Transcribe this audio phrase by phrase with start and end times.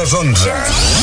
[0.00, 0.99] les 11.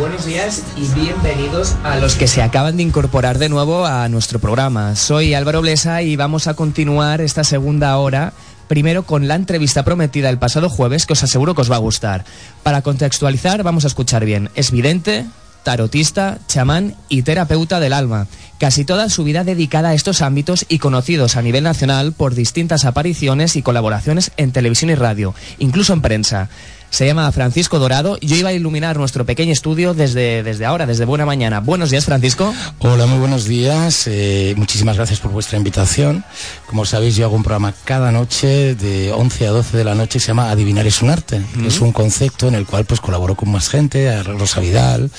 [0.00, 4.38] Buenos días y bienvenidos a los que se acaban de incorporar de nuevo a nuestro
[4.38, 4.96] programa.
[4.96, 8.32] Soy Álvaro Blesa y vamos a continuar esta segunda hora.
[8.66, 11.80] Primero con la entrevista prometida el pasado jueves, que os aseguro que os va a
[11.80, 12.24] gustar.
[12.62, 14.48] Para contextualizar, vamos a escuchar bien.
[14.54, 15.26] Es vidente,
[15.64, 18.26] tarotista, chamán y terapeuta del alma.
[18.58, 22.86] Casi toda su vida dedicada a estos ámbitos y conocidos a nivel nacional por distintas
[22.86, 26.48] apariciones y colaboraciones en televisión y radio, incluso en prensa.
[26.90, 30.86] Se llama Francisco Dorado y yo iba a iluminar nuestro pequeño estudio desde, desde ahora,
[30.86, 31.60] desde buena mañana.
[31.60, 32.52] Buenos días, Francisco.
[32.80, 34.06] Hola, muy buenos días.
[34.08, 36.24] eh, muchísimas gracias por vuestra invitación.
[36.66, 40.18] Como sabéis, yo hago un programa cada noche de 11 a 12 de la noche.
[40.18, 41.40] Se llama Adivinar es un arte.
[41.64, 45.10] Es un concepto en el cual pues colaboro con más gente, a Rosa Vidal,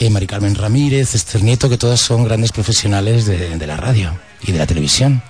[0.00, 4.12] eh, Mari Carmen Ramírez, Esther Nieto, que todas son grandes profesionales de, de la radio
[4.42, 5.22] y de la televisión.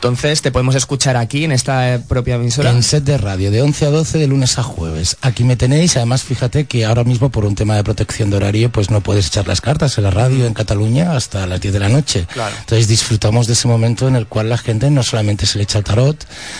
[0.00, 2.70] Entonces, ¿te podemos escuchar aquí en esta eh, propia emisora?
[2.70, 5.18] En set de radio, de 11 a 12 de lunes a jueves.
[5.20, 8.72] Aquí me tenéis, además fíjate que ahora mismo por un tema de protección de horario,
[8.72, 11.80] pues no puedes echar las cartas en la radio en Cataluña hasta las 10 de
[11.80, 12.26] la noche.
[12.32, 12.56] Claro.
[12.60, 15.76] Entonces disfrutamos de ese momento en el cual la gente no solamente se le echa
[15.76, 16.16] el tarot,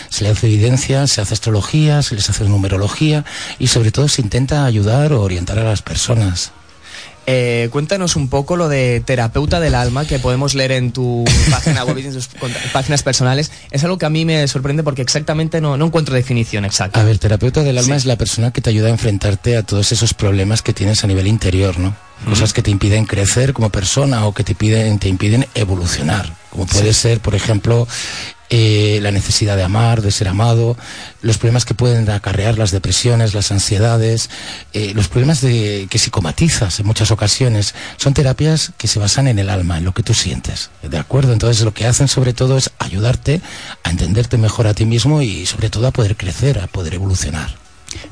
[0.09, 3.25] se le hace evidencia, se hace astrología, se les hace numerología
[3.57, 6.51] y sobre todo se intenta ayudar o orientar a las personas.
[7.27, 11.83] Eh, cuéntanos un poco lo de terapeuta del alma que podemos leer en tu página
[11.85, 12.29] web y en tus
[12.73, 13.51] páginas personales.
[13.71, 16.99] Es algo que a mí me sorprende porque exactamente no, no encuentro definición exacta.
[16.99, 17.99] A ver, terapeuta del alma Sí.
[17.99, 21.07] es la persona que te ayuda a enfrentarte a todos esos problemas que tienes a
[21.07, 21.95] nivel interior, ¿no?
[22.27, 26.31] Cosas que te impiden crecer como persona o que te, piden, te impiden evolucionar.
[26.51, 27.87] Como puede ser, por ejemplo,
[28.53, 30.75] eh, la necesidad de amar, de ser amado,
[31.21, 34.29] los problemas que pueden acarrear las depresiones, las ansiedades,
[34.73, 37.73] eh, los problemas de, que psicomatizas en muchas ocasiones.
[37.95, 40.69] Son terapias que se basan en el alma, en lo que tú sientes.
[40.83, 41.31] ¿De acuerdo?
[41.31, 43.39] Entonces lo que hacen sobre todo es ayudarte
[43.83, 47.55] a entenderte mejor a ti mismo y sobre todo a poder crecer, a poder evolucionar.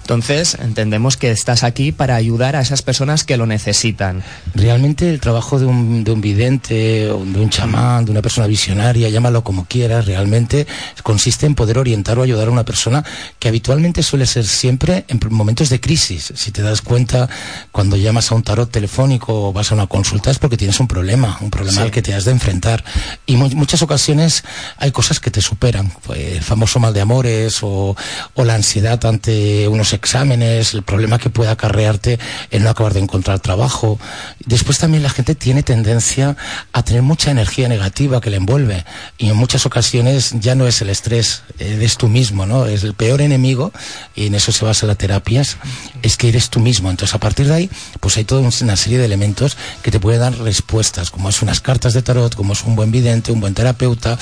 [0.01, 4.23] Entonces, entendemos que estás aquí para ayudar a esas personas que lo necesitan.
[4.55, 9.09] Realmente el trabajo de un, de un vidente, de un chamán, de una persona visionaria,
[9.09, 10.67] llámalo como quieras, realmente
[11.03, 13.03] consiste en poder orientar o ayudar a una persona
[13.39, 16.33] que habitualmente suele ser siempre en momentos de crisis.
[16.35, 17.29] Si te das cuenta,
[17.71, 20.87] cuando llamas a un tarot telefónico o vas a una consulta es porque tienes un
[20.87, 21.83] problema, un problema Sí.
[21.83, 22.83] al que te has de enfrentar.
[23.25, 24.43] Y mu- muchas ocasiones
[24.77, 25.91] hay cosas que te superan.
[26.03, 27.95] Pues, El famoso mal de amores o,
[28.33, 32.19] o la ansiedad ante unos exámenes, el problema que puede acarrearte
[32.51, 33.99] el no acabar de encontrar trabajo.
[34.45, 36.35] Después también la gente tiene tendencia
[36.73, 38.85] a tener mucha energía negativa que le envuelve
[39.17, 42.65] y en muchas ocasiones ya no es el estrés, eres tú mismo, ¿no?
[42.65, 43.71] Es el peor enemigo
[44.15, 45.57] y en eso se basa la terapias,
[46.01, 46.89] es que eres tú mismo.
[46.89, 47.69] Entonces a partir de ahí,
[47.99, 51.61] pues hay toda una serie de elementos que te pueden dar respuestas, como es unas
[51.61, 54.17] cartas de tarot, como es un buen vidente, un buen terapeuta.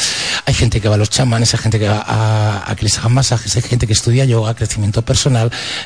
[0.46, 2.98] Hay gente que va a los chamanes, hay gente que va a, a que les
[2.98, 5.37] hagan masajes, hay gente que estudia yoga, crecimiento personal,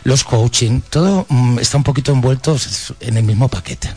[0.04, 2.58] los coaching, todo mm, está un poquito envuelto
[3.00, 3.90] en el mismo paquete.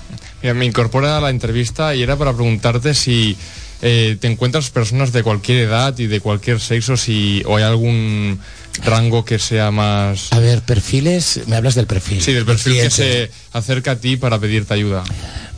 [0.43, 3.37] Mira, me incorpora a la entrevista y era para preguntarte si
[3.83, 8.39] eh, te encuentras personas de cualquier edad y de cualquier sexo, si o hay algún
[8.83, 10.33] rango que sea más...
[10.33, 12.23] A ver, perfiles, me hablas del perfil.
[12.23, 15.05] Sí, del perfil que se acerca a ti para pedirte ayuda.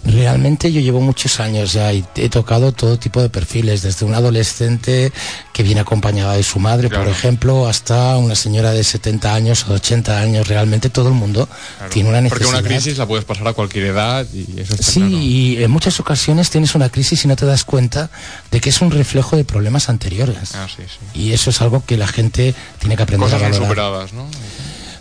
[0.06, 4.14] Realmente yo llevo muchos años ya y he tocado todo tipo de perfiles, desde un
[4.14, 5.12] adolescente
[5.52, 7.04] que viene acompañada de su madre, Claro.
[7.04, 10.48] por ejemplo, hasta una señora de 70 años o de 80 años.
[10.48, 11.48] Realmente todo el mundo
[11.78, 11.92] Claro.
[11.92, 12.60] tiene una Porque necesidad.
[12.60, 15.16] una crisis la puedes pasar a cualquier edad y eso está Sí, claro.
[15.16, 18.10] y en muchas ocasiones tienes una crisis y no te das cuenta
[18.50, 20.54] de que es un reflejo de problemas anteriores.
[20.54, 21.18] Ah, sí, sí.
[21.20, 23.66] Y eso es algo que la gente tiene que aprender Cosas a valorar.
[23.68, 24.26] superadas, ¿no?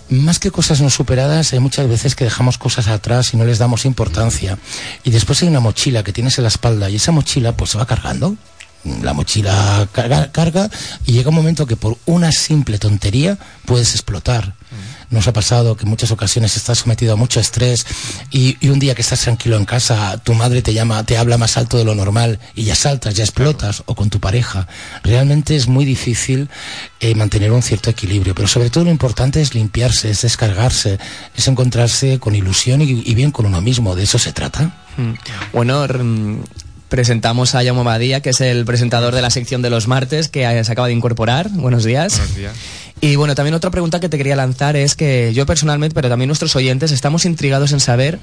[0.10, 3.58] Más que cosas no superadas, hay muchas veces que dejamos cosas atrás y no les
[3.58, 4.58] damos importancia.
[5.04, 7.78] Y después hay una mochila que tienes en la espalda y esa mochila pues se
[7.78, 8.36] va cargando.
[9.02, 10.70] La mochila carga, carga
[11.06, 14.54] y llega un momento que por una simple tontería puedes explotar.
[15.10, 17.86] Nos ha pasado que en muchas ocasiones estás sometido a mucho estrés
[18.32, 21.38] y, y un día que estás tranquilo en casa, tu madre te llama, te habla
[21.38, 24.68] más alto de lo normal y ya saltas, ya explotas, o con tu pareja.
[25.04, 26.50] Realmente es muy difícil
[27.00, 31.00] eh, mantener un cierto equilibrio, pero sobre todo lo importante es limpiarse, es descargarse,
[31.36, 33.96] es encontrarse con ilusión y, y bien con uno mismo.
[33.96, 34.76] De eso se trata.
[34.98, 35.14] Mm.
[35.54, 36.40] Bueno, mm,
[36.90, 40.64] presentamos a Jaume Badía, que es el presentador de la sección de los martes, que
[40.64, 41.50] se acaba de incorporar.
[41.52, 42.18] Buenos días.
[42.18, 42.54] Buenos días.
[43.02, 46.28] Y bueno, también otra pregunta que te quería lanzar es que yo personalmente, pero también
[46.28, 48.20] nuestros oyentes, estamos intrigados en saber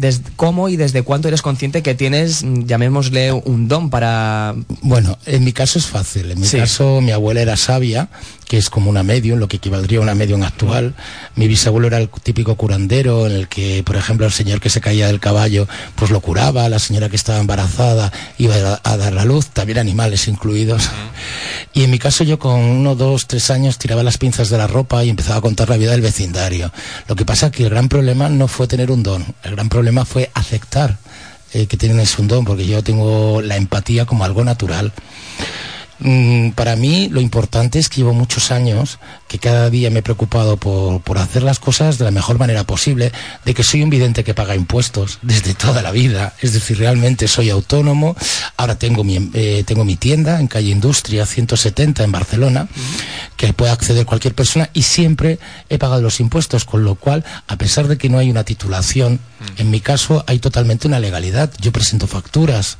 [0.00, 4.54] desde cómo y desde cuándo eres consciente que tienes, mm, llamémosle, un don para...
[4.82, 6.30] Bueno, en mi caso es fácil.
[6.30, 6.56] En mi Sí.
[6.58, 8.08] caso, mi abuela era sabia,
[8.48, 10.94] que es como una medium, lo que equivaldría a una medium actual.
[11.36, 14.80] Mi bisabuelo era el típico curandero, en el que, por ejemplo, el señor que se
[14.80, 19.12] caía del caballo, pues lo curaba, la señora que estaba embarazada iba a, a dar
[19.12, 20.88] la luz, también animales incluidos.
[21.74, 24.66] Y en mi caso, yo con uno, dos, tres años tiraba las pinzas de la
[24.66, 26.72] ropa y empezaba a contar la vida del vecindario.
[27.06, 29.89] Lo que pasa que el gran problema no fue tener un don, el gran problema
[30.04, 30.98] fue aceptar
[31.52, 34.92] eh, que tienes un don, porque yo tengo la empatía como algo natural.
[35.98, 38.98] Mm, para mí lo importante es que llevo muchos años
[39.30, 42.64] que cada día me he preocupado por, por hacer las cosas de la mejor manera
[42.64, 43.12] posible,
[43.44, 47.28] de que soy un vidente que paga impuestos desde toda la vida, es decir, realmente
[47.28, 48.16] soy autónomo,
[48.56, 52.68] ahora tengo mi, eh, tengo mi tienda en calle Industria 170 en Barcelona,
[53.36, 57.56] que puede acceder cualquier persona y siempre he pagado los impuestos, con lo cual, a
[57.56, 59.20] pesar de que no hay una titulación,
[59.58, 62.78] en mi caso hay totalmente una legalidad, yo presento facturas,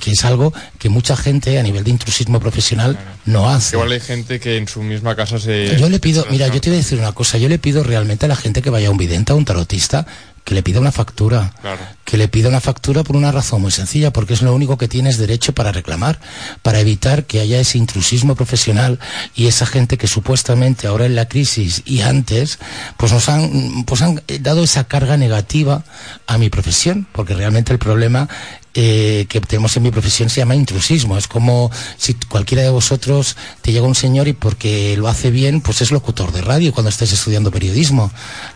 [0.00, 3.76] que es algo que mucha gente a nivel de intrusismo profesional no hace.
[3.76, 5.76] Igual hay gente que en su misma casa se...
[5.82, 8.26] Yo le pido, mira, yo te voy a decir una cosa, yo le pido realmente
[8.26, 10.06] a la gente que vaya a un vidente, a un tarotista,
[10.44, 11.52] que le pida una factura.
[11.60, 11.80] Claro.
[12.04, 14.86] Que le pida una factura por una razón muy sencilla, porque es lo único que
[14.86, 16.20] tienes derecho para reclamar,
[16.62, 19.00] para evitar que haya ese intrusismo profesional
[19.34, 22.60] y esa gente que supuestamente ahora en la crisis y antes,
[22.96, 25.82] pues nos han, pues han dado esa carga negativa
[26.28, 28.28] a mi profesión, porque realmente el problema
[28.74, 31.18] eh, que tenemos en mi profesión se llama intrusismo.
[31.18, 35.60] Es como si cualquiera de vosotros te llega un señor y porque lo hace bien,
[35.60, 38.10] pues es locutor de radio cuando estáis estudiando periodismo,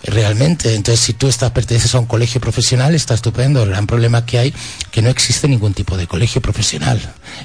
[0.05, 0.75] realmente.
[0.75, 3.63] Entonces, si tú estás, perteneces a un colegio profesional, está estupendo.
[3.63, 4.55] El gran problema que hay
[4.91, 6.99] que no existe ningún tipo de colegio profesional.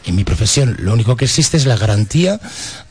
[0.06, 2.40] En mi profesión, lo único que existe es la garantía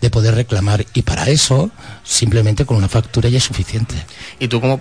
[0.01, 1.71] de poder reclamar y para eso,
[2.05, 3.95] simplemente con una factura ya es suficiente.
[4.39, 4.79] Y tú como,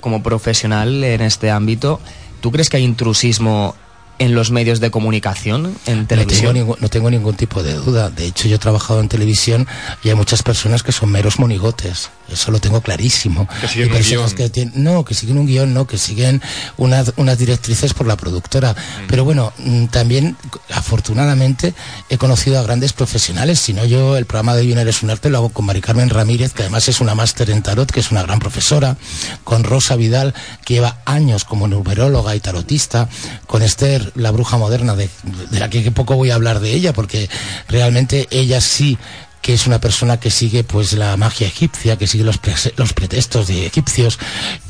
[0.00, 2.00] como profesional en este ámbito,
[2.42, 3.74] ¿tú crees que hay intrusismo
[4.18, 6.54] en los medios de comunicación, en No tengo, televisión?
[6.54, 8.08] ningún, no tengo ningún tipo de duda.
[8.10, 9.66] De hecho, yo he trabajado en televisión
[10.02, 12.10] y hay muchas personas que son meros monigotes.
[12.32, 13.48] Eso lo tengo clarísimo.
[13.60, 14.36] Que siguen Y un personas guion.
[14.36, 16.42] que tienen- no, que siguen un guion, no, que siguen
[16.76, 18.72] unas, unas directrices por la productora.
[18.72, 19.06] Mm.
[19.08, 20.36] Pero bueno, mm, también,
[20.72, 21.74] afortunadamente,
[22.08, 23.58] he conocido a grandes profesionales.
[23.60, 26.08] Si no, yo el programa de Adivinar es un arte lo hago con Mari Carmen
[26.10, 28.96] Ramírez, que además es una máster en tarot, que es una gran profesora,
[29.44, 33.08] con Rosa Vidal, que lleva años como numeróloga y tarotista,
[33.46, 35.08] con Esther, la bruja moderna, de,
[35.50, 37.28] de la que poco voy a hablar de ella, porque
[37.68, 38.98] realmente ella sí
[39.46, 42.40] que es una persona que sigue pues la magia egipcia, que sigue los,
[42.74, 44.18] los pretextos de egipcios,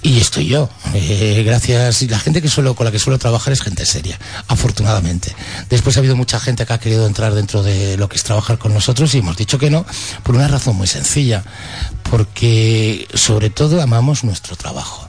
[0.02, 0.68] y estoy yo.
[0.92, 4.18] Eh, gracias, y la gente que suelo, con la que suelo trabajar es gente seria,
[4.48, 5.34] afortunadamente.
[5.70, 8.58] Después ha habido mucha gente que ha querido entrar dentro de lo que es trabajar
[8.58, 9.86] con nosotros y hemos dicho que no,
[10.22, 11.42] por una razón muy sencilla,
[12.10, 15.08] porque sobre todo amamos nuestro trabajo.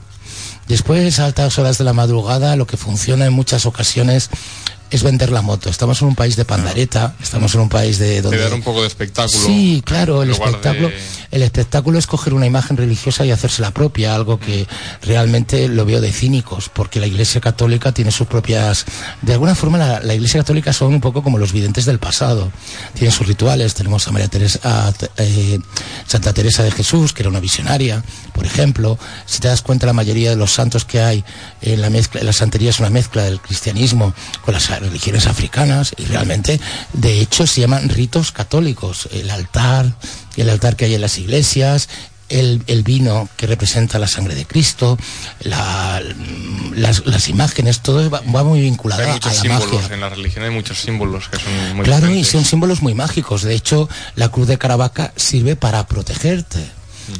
[0.69, 4.29] Después, a altas horas de la madrugada, lo que funciona en muchas ocasiones
[4.89, 5.69] es vender la moto.
[5.69, 8.37] Estamos en un país de pandareta, estamos en un país de De donde...
[8.39, 9.39] dar un poco de espectáculo.
[9.45, 10.95] Sí, claro, el espectáculo, de-
[11.31, 14.65] el espectáculo es coger una imagen religiosa y hacérsela propia, algo que
[15.01, 18.85] realmente lo veo de cínicos, porque la Iglesia Católica tiene sus propias,
[19.21, 22.51] de alguna forma la, la Iglesia Católica son un poco como los videntes del pasado,
[22.93, 25.59] tienen sus rituales, tenemos a María Teresa, a, eh,
[26.07, 28.03] Santa Teresa de Jesús, que era una visionaria,
[28.33, 31.23] por ejemplo, si te das cuenta la mayoría de los santos que hay
[31.61, 34.13] en la mezcla, en la santería es una mezcla del cristianismo
[34.45, 36.59] con las religiones africanas y realmente,
[36.93, 39.93] de hecho, se llaman ritos católicos, el altar,
[40.35, 41.89] el altar que hay en las iglesias,
[42.29, 44.97] el, el vino que representa la sangre de Cristo,
[45.41, 46.01] la-
[46.75, 49.93] las, las imágenes, todo va, va muy vinculado Hay a la símbolos, magia.
[49.95, 53.43] en la religión hay muchos símbolos que son muy Claro, y son símbolos muy mágicos.
[53.43, 56.59] De hecho, la cruz de Caravaca sirve para protegerte.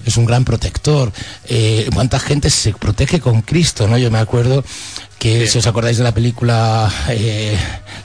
[0.05, 1.13] Es un gran protector.
[1.45, 3.87] Eh, ¿Cuánta gente se protege con Cristo?
[3.87, 4.65] no Yo me acuerdo
[5.19, 7.57] que, si os acordáis de la película eh,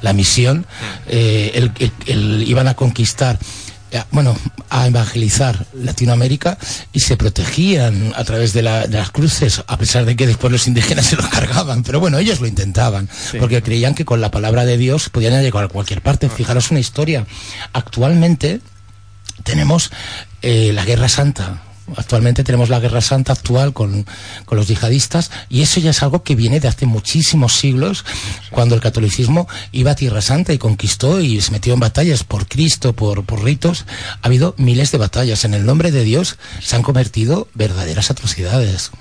[0.03, 0.67] La Misión,
[1.09, 3.39] eh, el- el- el- iban a conquistar
[3.95, 4.35] eh, bueno,
[4.71, 6.57] a evangelizar Latinoamérica
[6.95, 10.51] y se protegían a través de, la- de las cruces, a pesar de que después
[10.51, 11.83] los indígenas se los cargaban.
[11.83, 15.65] Pero bueno, ellos lo intentaban, porque creían que con la palabra de Dios podían llegar
[15.65, 16.31] a cualquier parte.
[16.31, 17.27] Fijaros una historia.
[17.75, 18.61] Actualmente
[19.45, 19.91] tenemos
[20.41, 21.61] eh, la Guerra Santa.
[21.97, 24.07] Actualmente tenemos la Guerra Santa actual con,
[24.45, 28.05] con los yihadistas y eso ya es algo que viene de hace muchísimos siglos,
[28.51, 32.47] cuando el catolicismo iba a Tierra Santa y conquistó y se metió en batallas por
[32.47, 33.85] Cristo, por, por ritos.
[34.23, 35.45] Ha habido miles de batallas.
[35.45, 38.93] En el nombre de Dios se han convertido verdaderas atrocidades.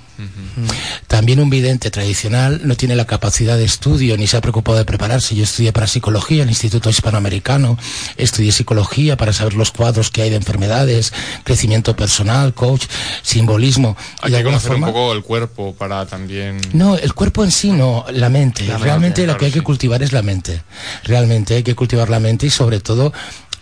[1.06, 4.84] También un vidente tradicional no tiene la capacidad de estudio ni se ha preocupado de
[4.84, 5.34] prepararse.
[5.34, 7.78] Yo estudié para psicología en el Instituto Hispanoamericano,
[8.16, 11.12] estudié psicología para saber los cuadros que hay de enfermedades,
[11.44, 12.84] crecimiento personal, coach,
[13.22, 13.96] simbolismo.
[14.22, 16.60] Y Hay que conocer forma- un poco el cuerpo para también...
[16.72, 18.64] no, el cuerpo en sí no, la mente.
[18.64, 19.64] La mente, Realmente lo claro, que hay que sí.
[19.64, 20.62] cultivar es la mente.
[21.04, 23.12] Realmente hay que cultivar la mente y sobre todo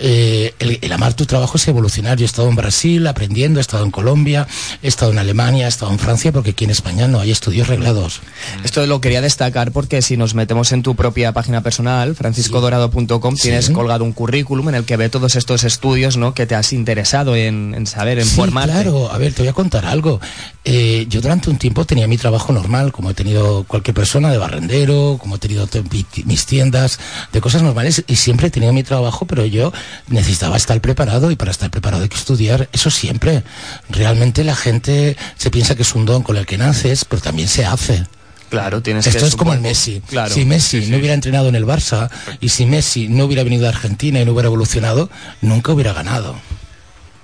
[0.01, 2.17] eh, el, el amar tu trabajo es evolucionar.
[2.19, 4.47] Yo he estado en Brasil aprendiendo, he estado en Colombia,
[4.83, 7.69] he estado en Alemania, he estado en Francia, porque aquí en España no hay estudios
[7.69, 8.21] reglados.
[8.65, 13.67] Esto lo quería destacar porque si nos metemos en tu propia página personal, franciscodorado.com, tienes
[13.67, 13.73] Sí.
[13.73, 16.35] colgado un currículum en el que ve todos estos estudios ¿no?
[16.35, 18.73] que te has interesado en, en saber, en Sí, formarte.
[18.73, 20.21] Claro, a ver, te voy a contar algo.
[20.65, 24.39] Eh, yo durante un tiempo tenía mi trabajo normal, como he tenido cualquier persona de
[24.39, 26.99] barrendero, como he tenido te- mi- mis tiendas,
[27.33, 29.73] de cosas normales, y siempre he tenido mi trabajo, pero yo
[30.09, 33.43] necesitaba estar preparado y para estar preparado hay que estudiar, eso siempre.
[33.89, 37.49] Realmente la gente se piensa que es un don con el que naces, pero también
[37.49, 38.05] se hace.
[38.51, 40.03] Claro, tienes Esto que, es como el Messi.
[40.09, 40.35] Claro.
[40.35, 43.69] Si Messi no hubiera entrenado en el Barça y si Messi no hubiera venido a
[43.69, 45.09] Argentina y no hubiera evolucionado,
[45.41, 46.35] nunca hubiera ganado.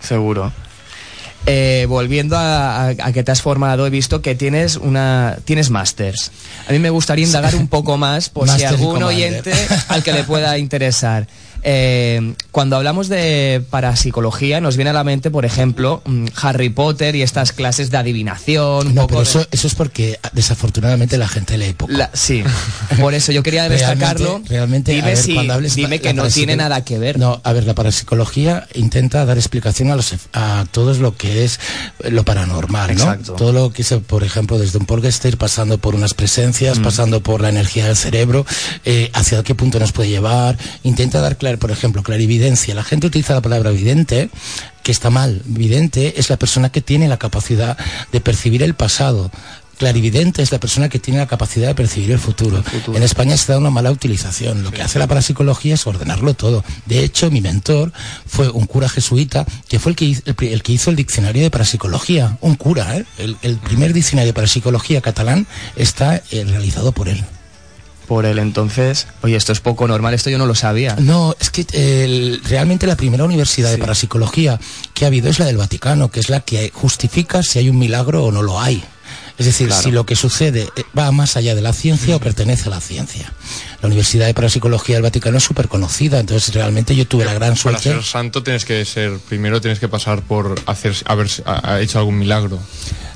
[0.00, 0.52] Seguro.
[1.48, 5.70] Eh, volviendo a, a- a que te has formado, he visto que tienes una tienes
[5.70, 6.32] másters.
[6.68, 9.52] A mí me gustaría indagar un poco más por si algún oyente
[9.88, 11.28] al que le pueda interesar.
[11.68, 17.16] Eh, cuando hablamos de parapsicología, nos viene a la mente, por ejemplo, mm, Harry Potter
[17.16, 18.94] y estas clases de adivinación.
[18.94, 21.90] No, pero de- eso, eso es porque desafortunadamente la gente lee poco.
[21.92, 22.44] La- sí,
[23.00, 24.40] por eso yo quería destacarlo.
[24.48, 27.18] Realmente, realmente, dime a ver, si- cuando hables dime que no tiene nada que ver.
[27.18, 31.58] No, a ver, la parapsicología intenta dar explicación a, los, a todo lo que es
[32.08, 33.02] lo paranormal, ¿no?
[33.02, 33.32] Exacto.
[33.32, 36.16] Todo lo que es, por ejemplo, desde un poltergeist, pasando por unas Mm.
[36.16, 38.46] presencias, pasando por la energía del cerebro,
[38.84, 40.56] eh, hacia qué punto nos puede llevar.
[40.84, 42.74] Intenta dar, por ejemplo, clarividencia.
[42.74, 44.30] La gente utiliza la palabra vidente,
[44.82, 45.42] que está mal.
[45.44, 47.76] Vidente es la persona que tiene la capacidad
[48.12, 49.30] de percibir el pasado.
[49.78, 52.64] Clarividente es la persona que tiene la capacidad de percibir el futuro.
[52.94, 54.62] En España se da una mala utilización.
[54.62, 56.64] Lo que hace la parapsicología es ordenarlo todo.
[56.86, 57.92] De hecho, mi mentor
[58.26, 60.96] fue un cura jesuita que fue el que hizo el, pri- el que hizo el
[60.96, 62.38] diccionario de parapsicología.
[62.40, 63.04] Un cura, ¿eh?
[63.18, 65.46] El, el primer diccionario de parapsicología catalán
[65.76, 67.22] está eh, realizado por él.
[68.06, 70.96] Por él, entonces, oye, esto es poco normal, esto yo no lo sabía.
[71.00, 71.66] No, es que
[72.44, 74.58] realmente la primera universidad de parapsicología
[74.94, 77.78] que ha habido es la del Vaticano, que es la que justifica si hay un
[77.78, 78.82] milagro o no lo hay.
[79.38, 79.82] Es decir, Claro.
[79.82, 82.80] si lo que sucede eh, va más allá de la ciencia o pertenece a la
[82.80, 83.30] ciencia.
[83.82, 87.50] La Universidad de Parapsicología del Vaticano es súper conocida, entonces realmente yo tuve la gran
[87.50, 87.82] Para suerte.
[87.82, 91.98] ser santo tienes que ser, primero tienes que pasar por hacer, haber ha- ha hecho
[91.98, 92.58] algún milagro.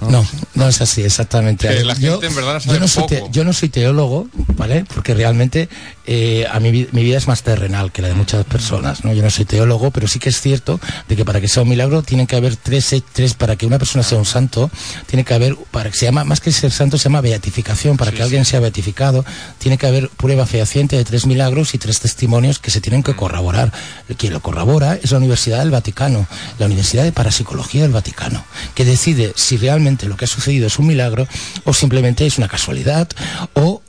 [0.08, 1.68] No, no es así, exactamente.
[1.68, 3.14] Que la yo, gente en verdad yo no soy poco.
[3.14, 4.84] te- yo no soy teólogo, ¿vale?
[4.94, 5.68] Porque realmente
[6.06, 9.12] eh, a mi, mi vida es más terrenal que la de muchas personas, ¿no?
[9.12, 11.68] Yo no soy teólogo, pero sí que es cierto de que para que sea un
[11.68, 14.70] milagro tienen que haber tres, tres para que una persona sea un santo,
[15.06, 18.12] tiene que haber, para que se llama, más que ser santo, se llama beatificación, para
[18.12, 19.24] que alguien sea beatificado,
[19.58, 23.14] tiene que haber prueba fehaciente de tres milagros y tres testimonios que se tienen que
[23.14, 23.72] corroborar.
[24.16, 26.26] Quien lo corrobora es la Universidad del Vaticano,
[26.58, 30.78] la Universidad de Parapsicología del Vaticano, que decide si realmente lo que ha sucedido es
[30.78, 31.26] un milagro
[31.64, 33.08] o simplemente es una casualidad
[33.54, 33.82] o,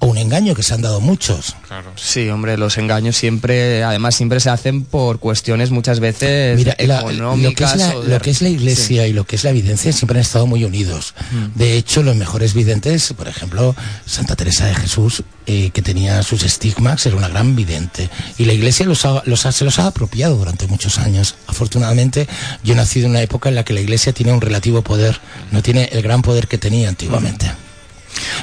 [0.00, 1.54] o un engaño que se han dado muchos.
[1.66, 1.92] Claro.
[1.96, 7.00] Sí, hombre, los engaños siempre, además siempre se hacen por cuestiones muchas veces Mira, la-
[7.02, 7.72] lo, que económicas.
[7.74, 10.18] es la, de- lo que es la iglesia y lo que es la evidencia siempre
[10.18, 11.14] han estado muy unidos.
[11.30, 11.58] Mm.
[11.58, 13.74] De hecho, los mejores videntes, por ejemplo,
[14.06, 18.10] Santa Teresa de Jesús, eh, que tenía sus estigmas, era una gran vidente.
[18.36, 21.36] Y la iglesia los ha- los ha- se los ha apropiado durante muchos años.
[21.46, 22.28] Afortunadamente,
[22.64, 25.20] yo he nacido en una época en la que la iglesia tiene un relativo poder,
[25.52, 27.50] no tiene el gran poder que tenía antiguamente.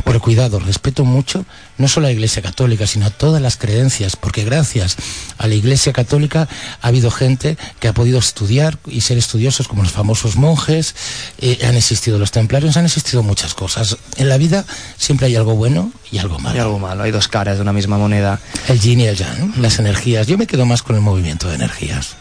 [0.04, 1.46] Pero cuidado, respeto mucho
[1.78, 4.96] no solo a la Iglesia Católica, sino a todas las creencias, porque gracias
[5.38, 6.48] a la Iglesia Católica
[6.82, 10.96] ha habido gente que ha podido estudiar y ser estudiosos como los famosos monjes,
[11.40, 13.98] eh, han existido los templarios, han existido muchas cosas.
[14.18, 14.66] En la vida
[14.98, 16.56] siempre hay algo bueno y algo malo.
[16.56, 18.40] Hay algo malo, hay dos caras de una misma moneda.
[18.68, 20.28] El yin y el yang, las energías.
[20.28, 22.16] Yo me quedo más con el movimiento de energías.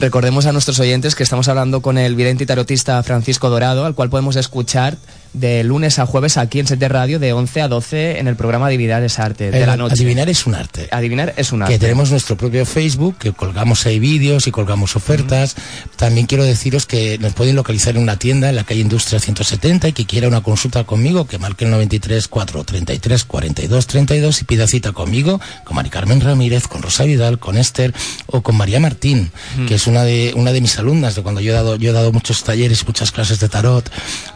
[0.00, 3.94] Recordemos a nuestros oyentes que estamos hablando con el vidente y tarotista Francisco Dorado, al
[3.94, 4.96] cual podemos escuchar
[5.32, 8.66] de lunes a jueves aquí en Sete Radio de 11 a 12 en el programa
[8.66, 9.94] Adivinar es arte de El la noche.
[9.94, 10.88] Adivinar es un arte.
[10.90, 11.74] Adivinar es un arte.
[11.74, 15.56] que tenemos nuestro propio Facebook, que colgamos ahí vídeos y colgamos ofertas.
[15.96, 19.88] También quiero deciros que nos pueden localizar en una tienda en la calle Industria 170
[19.88, 24.66] y que quiera una consulta conmigo, que marque el 93 433 42 32 y pida
[24.66, 27.92] cita conmigo, con Mari Carmen Ramírez, con Rosa Vidal, con Esther
[28.26, 29.30] o con María Martín,
[29.68, 31.92] que es una de, una de mis alumnas, de cuando yo he dado, yo he
[31.92, 33.90] dado muchos talleres, muchas clases de tarot,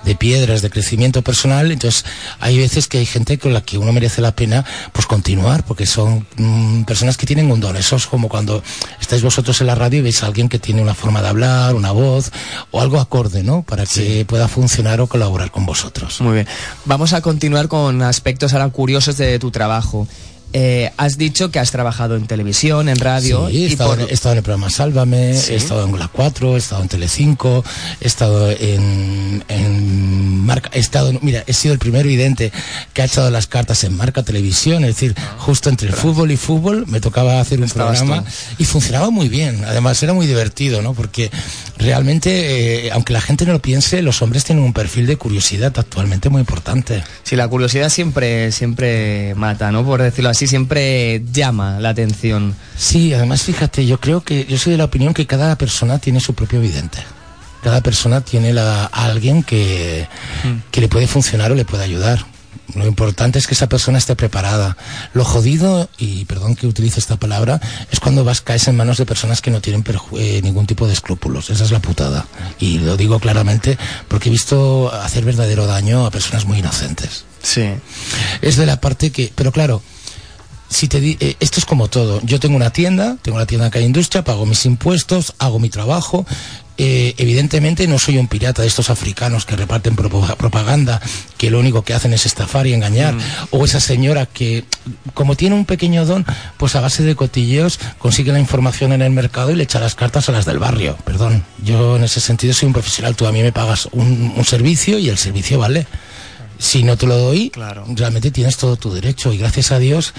[0.04, 1.70] de piedras, de crecimiento personal.
[1.70, 2.06] Entonces,
[2.40, 5.84] hay veces que hay gente con la que uno merece la pena pues continuar, porque
[5.84, 7.76] son mm, personas que tienen un don.
[7.76, 8.62] Eso es como cuando
[8.98, 11.74] estáis vosotros en la radio y veis a alguien que tiene una forma de hablar,
[11.74, 12.32] una voz
[12.70, 13.62] o algo acorde, ¿no?
[13.62, 16.20] Para que pueda funcionar o colaborar con vosotros.
[16.22, 16.48] Muy bien.
[16.86, 20.08] Vamos a continuar con aspectos ahora curiosos de tu trabajo.
[20.52, 24.00] Eh, has dicho que has trabajado en televisión, en radio Sí, he, y estado, por-
[24.00, 25.52] en- he estado en el programa Sálvame, Sí.
[25.52, 27.64] he estado en la 4, he estado en Telecinco,
[28.00, 32.50] he estado en, en Marca, he estado, en- mira, he sido el primer vidente
[32.92, 36.84] que ha echado las cartas en Marca Televisión, es decir, justo entre fútbol y fútbol
[36.88, 38.30] me tocaba hacer un Estabas programa tú.
[38.58, 40.94] y funcionaba muy bien, además era muy divertido, ¿no?
[40.94, 41.30] Porque
[41.78, 45.72] realmente, eh, aunque la gente no lo piense, los hombres tienen un perfil de curiosidad
[45.78, 47.02] actualmente muy importante.
[47.22, 49.84] Sí, la curiosidad siempre, siempre mata, ¿no?
[49.84, 52.54] Por decirlo así, siempre llama la atención.
[52.76, 56.20] Sí, además fíjate, yo creo que yo soy de la opinión que cada persona tiene
[56.20, 56.98] su propio vidente.
[57.62, 60.08] Cada persona tiene la, a alguien que,
[60.70, 62.24] que le puede funcionar o le puede ayudar.
[62.74, 64.76] Lo importante es que esa persona esté preparada.
[65.12, 69.06] Lo jodido, y perdón que utilice esta palabra, es cuando vas caes en manos de
[69.06, 71.50] personas que no tienen perju- eh, ningún tipo de escrúpulos.
[71.50, 72.26] Esa es la putada.
[72.60, 73.76] Y lo digo claramente
[74.06, 77.24] porque he visto hacer verdadero daño a personas muy inocentes.
[77.42, 77.64] Sí.
[78.40, 79.82] Es de la parte que, pero claro,
[80.70, 82.20] si te di- eh, esto es como todo.
[82.22, 85.68] Yo tengo una tienda, tengo una tienda en calle Industria, pago mis impuestos, hago mi
[85.68, 86.24] trabajo.
[86.82, 90.98] Eh, evidentemente no soy un pirata de estos africanos que reparten propaganda,
[91.36, 93.14] que lo único que hacen es estafar y engañar.
[93.50, 94.64] O esa señora que,
[95.12, 96.24] como tiene un pequeño don,
[96.56, 99.94] pues a base de cotilleos consigue la información en el mercado y le echa las
[99.94, 100.96] cartas a las del barrio.
[101.04, 103.14] Perdón, yo en ese sentido soy un profesional.
[103.14, 105.86] Tú a mí me pagas un, un servicio y el servicio vale.
[106.60, 107.86] Si no te lo doy, Claro.
[107.88, 110.12] realmente tienes todo tu derecho y gracias a Dios,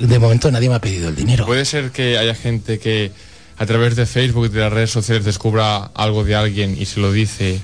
[0.00, 1.46] de momento nadie me ha pedido el dinero.
[1.46, 3.12] Puede ser que haya gente que
[3.56, 6.98] a través de Facebook y de las redes sociales descubra algo de alguien y se
[6.98, 7.60] lo dice.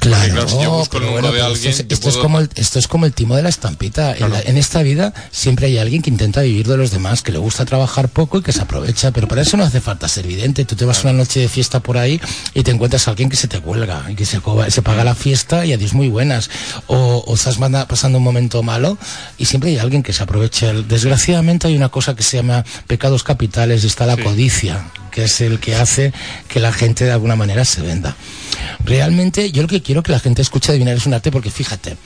[0.00, 2.50] Claro, claro, si yo busco el pero número de pero alguien, esto, es, como el,
[2.54, 4.14] esto es como el timo de la estampita.
[4.16, 7.32] En, la- en esta vida siempre hay alguien que intenta vivir de los demás, que
[7.32, 10.26] le gusta trabajar poco y que se aprovecha, pero para eso no hace falta ser
[10.26, 10.64] vidente.
[10.64, 12.20] Tú te vas una noche de fiesta por ahí
[12.54, 15.14] y te encuentras a alguien que se te cuelga y que se, se paga la
[15.14, 16.50] fiesta y adiós muy buenas.
[16.86, 18.98] O, o estás pasando un momento malo
[19.38, 20.72] y siempre hay alguien que se aprovecha.
[20.72, 25.40] Desgraciadamente hay una cosa que se llama pecados capitales y está la codicia, que es
[25.40, 26.12] el que hace
[26.46, 28.14] que la gente de alguna manera se venda.
[28.84, 31.96] Realmente yo lo que quiero que la gente escuche adivinar es un arte porque fíjate,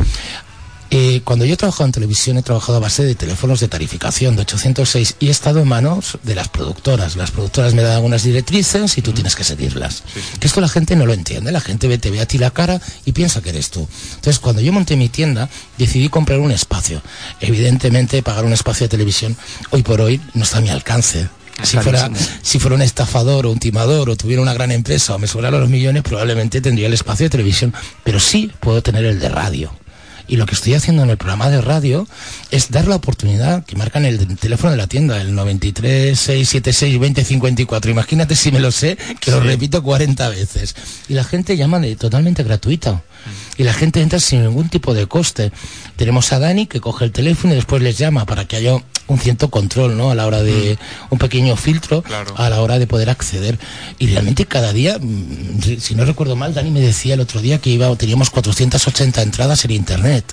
[0.89, 4.35] eh, cuando yo he trabajado en televisión he trabajado a base de teléfonos de tarificación
[4.35, 7.17] de 806 y he estado en manos de las productoras.
[7.17, 10.05] Las productoras me dan algunas directrices y tú tienes que seguirlas.
[10.41, 12.51] Que esto la gente no lo entiende, la gente ve, te ve a ti la
[12.51, 13.87] cara y piensa que eres tú.
[14.15, 17.03] Entonces cuando yo monté mi tienda decidí comprar un espacio.
[17.41, 19.37] Evidentemente pagar un espacio de televisión
[19.69, 21.29] hoy por hoy no está a mi alcance.
[21.63, 22.11] Si fuera,
[22.43, 25.61] si fuera un estafador o un timador o tuviera una gran empresa o me sobraran
[25.61, 29.73] los millones, probablemente tendría el espacio de televisión, pero sí puedo tener el de radio.
[30.29, 32.07] Y lo que estoy haciendo en el programa de radio
[32.51, 37.91] es dar la oportunidad que marcan el teléfono de la tienda, el 93 676 2054.
[37.91, 40.75] Imagínate si me lo sé, que lo repito 40 veces.
[41.09, 43.03] Y la gente llama de totalmente gratuita.
[43.57, 45.53] Y la gente entra sin ningún tipo de coste.
[45.97, 48.77] Tenemos a Dani que coge el teléfono y después les llama para que haya
[49.09, 50.11] un cierto control, ¿no?
[50.11, 50.79] A la hora de
[51.11, 52.35] un pequeño filtro Claro.
[52.37, 53.59] a la hora de poder acceder.
[53.99, 57.59] Y realmente cada día, mm, si no recuerdo mal, Dani me decía el otro día
[57.61, 60.25] que iba, teníamos 480 entradas en internet,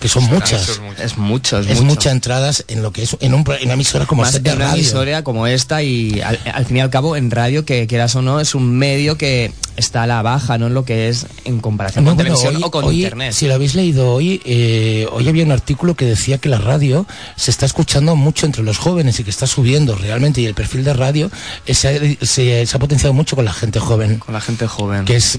[0.00, 0.68] que son muchas.
[0.68, 1.02] Es mucho.
[1.02, 1.84] Es mucho, es, Es mucho.
[1.84, 4.50] muchas entradas en lo que es en, un, en una emisora como Más esta de
[4.50, 4.80] en una radio.
[4.82, 8.22] emisora como esta y al, al fin y al cabo en radio que quieras o
[8.22, 11.58] no es un medio que está a la baja no en lo que es en
[11.60, 14.40] comparación No, con bueno, televisión hoy- o con hoy, internet Si lo habéis leído hoy,
[14.44, 18.62] eh, hoy había un artículo que decía que la radio se está escuchando mucho entre
[18.62, 21.30] los jóvenes y que está subiendo realmente y el perfil de radio
[21.66, 21.88] eh, se
[22.20, 24.18] ha, se- se ha potenciado mucho con la gente joven.
[24.18, 25.38] con la gente joven que es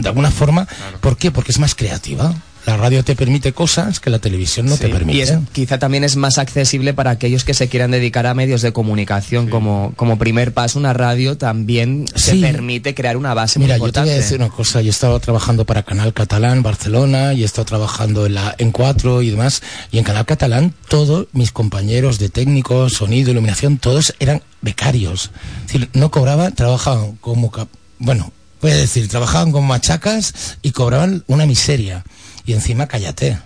[0.00, 0.66] de alguna forma,
[1.00, 1.30] ¿por qué?
[1.30, 2.34] Porque es más creativa.
[2.66, 5.18] La radio te permite cosas que la televisión no Sí, te permite.
[5.18, 8.60] Y es, quizá también es más accesible para aquellos que se quieran dedicar a medios
[8.60, 9.48] de comunicación.
[9.48, 12.40] Como, como primer paso, una radio también se Sí.
[12.40, 14.10] permite crear una base Mira, muy yo te importante.
[14.10, 14.80] voy a decir una cosa.
[14.82, 18.72] Yo he estado trabajando para Canal Catalán, Barcelona, y he estado trabajando en la en
[18.72, 19.62] Cuatro y demás.
[19.92, 25.30] Y en Canal Catalán, todos mis compañeros de técnicos, sonido, iluminación, todos eran becarios.
[25.66, 27.52] Es decir, no cobraban, trabajaban como,
[28.00, 32.02] bueno, voy a decir, trabajaban con machacas y cobraban una miseria.
[32.46, 33.38] Y encima, cállate.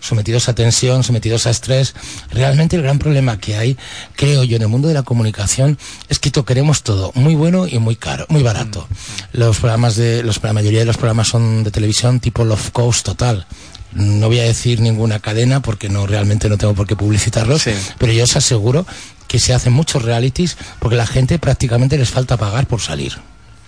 [0.00, 1.94] sometidos a tensión, sometidos a estrés.
[2.30, 3.76] Realmente el gran problema que hay,
[4.14, 7.78] creo yo, en el mundo de la comunicación es que queremos todo muy bueno y
[7.78, 8.86] muy caro, muy barato.
[9.32, 13.04] Los programas de, los, la mayoría de los programas son de televisión tipo Love Coast
[13.04, 13.46] total.
[13.92, 17.72] No voy a decir ninguna cadena porque no realmente no tengo por qué publicitarlos, Sí.
[17.98, 18.86] pero yo os aseguro
[19.26, 23.14] que se hacen muchos realities porque la gente prácticamente les falta pagar por salir.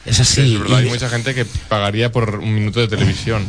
[0.07, 0.43] Es así.
[0.43, 3.45] Sí, es verdad, Y- hay mucha gente que pagaría por un minuto de televisión.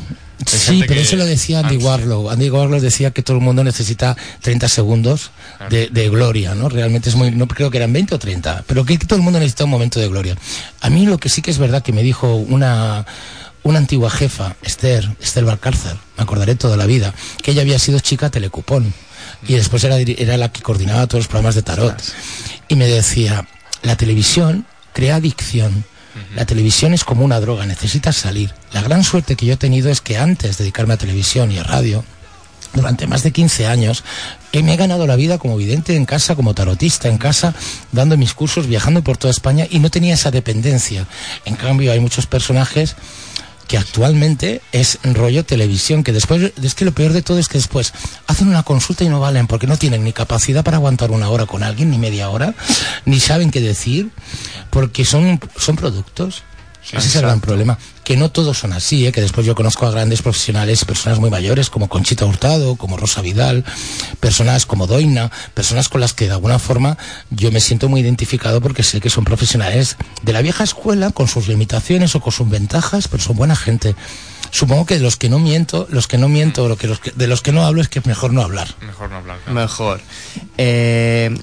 [0.45, 1.77] Sí, pero eso lo decía Andy.
[1.77, 2.29] Warlow.
[2.29, 5.31] Andy Warlow decía que todo el mundo necesita 30 segundos
[5.69, 6.69] de, de gloria, ¿no?
[6.69, 9.39] Realmente es muy, no creo que eran 20 o 30, pero que todo el mundo
[9.39, 10.37] necesita un momento de gloria.
[10.81, 13.05] A mí lo que sí que es verdad que me dijo una,
[13.63, 17.99] una antigua jefa, Esther, Esther Valcárcer, me acordaré toda la vida, que ella había sido
[17.99, 18.93] chica telecupón
[19.47, 21.95] y después era, era la que coordinaba todos los programas de tarot.
[22.67, 23.47] Y me decía,
[23.81, 25.85] la televisión crea adicción.
[26.35, 28.53] La televisión es como una droga, necesitas salir.
[28.71, 31.57] La gran suerte que yo he tenido es que antes de dedicarme a televisión y
[31.57, 32.03] a radio,
[32.73, 34.03] durante más de 15 años,
[34.51, 37.53] eh, me he ganado la vida como vidente en casa, como tarotista en casa,
[37.91, 41.07] dando mis cursos, viajando por toda España y no tenía esa dependencia.
[41.45, 42.95] En cambio, hay muchos personajes
[43.69, 47.59] que actualmente es rollo televisión, que después, es que lo peor de todo es que
[47.59, 47.93] después
[48.25, 51.45] hacen una consulta y no valen, porque no tienen ni capacidad para aguantar una hora
[51.45, 52.55] con alguien, ni media hora,
[53.05, 54.09] ni saben qué decir,
[54.71, 56.43] porque son, son productos.
[56.83, 57.77] Ese es el gran problema.
[58.03, 59.11] Que no todos son así, ¿eh?
[59.11, 63.21] que después yo conozco a grandes profesionales, personas muy mayores como Conchita Hurtado, como Rosa
[63.21, 63.63] Vidal,
[64.19, 66.97] personas como Doina, personas con las que de alguna forma
[67.29, 71.27] yo me siento muy identificado porque sé que son profesionales de la vieja escuela, con
[71.27, 73.95] sus limitaciones o con sus ventajas, pero son buena gente.
[74.49, 77.11] Supongo que de los que no miento, los que no miento, lo que los que-
[77.11, 78.73] de los que no hablo es que es mejor no habbar.
[78.81, 79.37] Mejor no hablar.
[79.43, 79.59] claro.
[79.59, 80.01] Mejor.
[80.57, 81.37] Eh,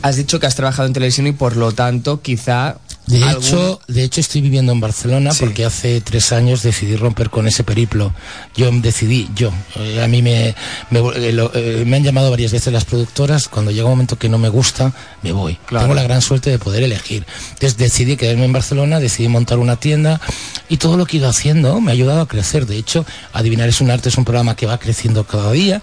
[0.00, 2.78] Has dicho que has trabajado en televisión y por lo tanto quizá...
[3.08, 5.38] De algún- hecho, de hecho estoy viviendo en Barcelona Sí.
[5.40, 8.12] porque hace tres años decidí romper con ese periplo.
[8.56, 9.50] Yo decidí, yo.
[9.76, 10.54] Eh, a mí me,
[10.90, 13.48] me, eh, lo- eh, me han llamado varias veces las productoras.
[13.48, 14.92] Cuando llega un momento que no me gusta,
[15.22, 15.58] me voy.
[15.66, 15.84] Claro.
[15.86, 17.24] Tengo la gran suerte de poder elegir.
[17.54, 20.20] Entonces decidí quedarme en Barcelona, decidí montar una tienda
[20.68, 22.66] y todo lo que he ido haciendo me ha ayudado a crecer.
[22.66, 25.80] De hecho, Adivinar es un arte es un programa que va creciendo cada día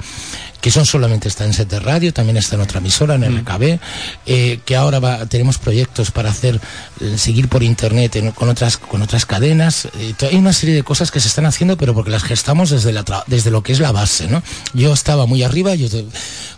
[0.61, 3.79] que son solamente está en set de radio, también está en otra emisora, en RKB,
[4.25, 6.59] eh, que ahora va- tenemos proyectos para hacer,
[7.01, 9.87] eh, seguir por internet en- con otras con otras cadenas.
[9.99, 12.91] eh, hay una serie de cosas que se están haciendo, pero porque las gestamos desde
[12.91, 14.41] la desde lo que es la base, ¿no?
[14.73, 15.87] Yo estaba muy arriba, yo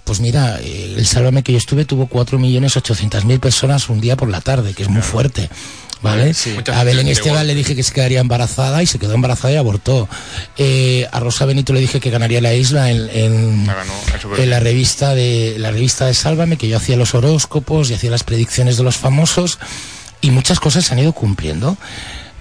[0.04, 4.42] pues mira, eh, el Sálvame que yo estuve tuvo 4.800.000 personas un día por la
[4.42, 5.50] tarde, que es muy fuerte.
[6.02, 6.34] ¿Vale?
[6.80, 10.08] A Belén Esteban le dije que se quedaría embarazada y se quedó embarazada y abortó.
[10.58, 13.66] Eh, a Rosa Benito le dije que ganaría la isla en, en-
[14.48, 18.12] La en revista de la revista de Sálvame, que yo hacía los horóscopos y hacía
[18.12, 19.58] las predicciones de los famosos
[20.22, 21.78] y muchas cosas se han ido cumpliendo.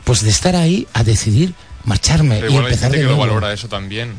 [0.05, 3.17] Pues de estar ahí a decidir marcharme Pero y hay empezar gente de que lo
[3.17, 4.13] valora eso también.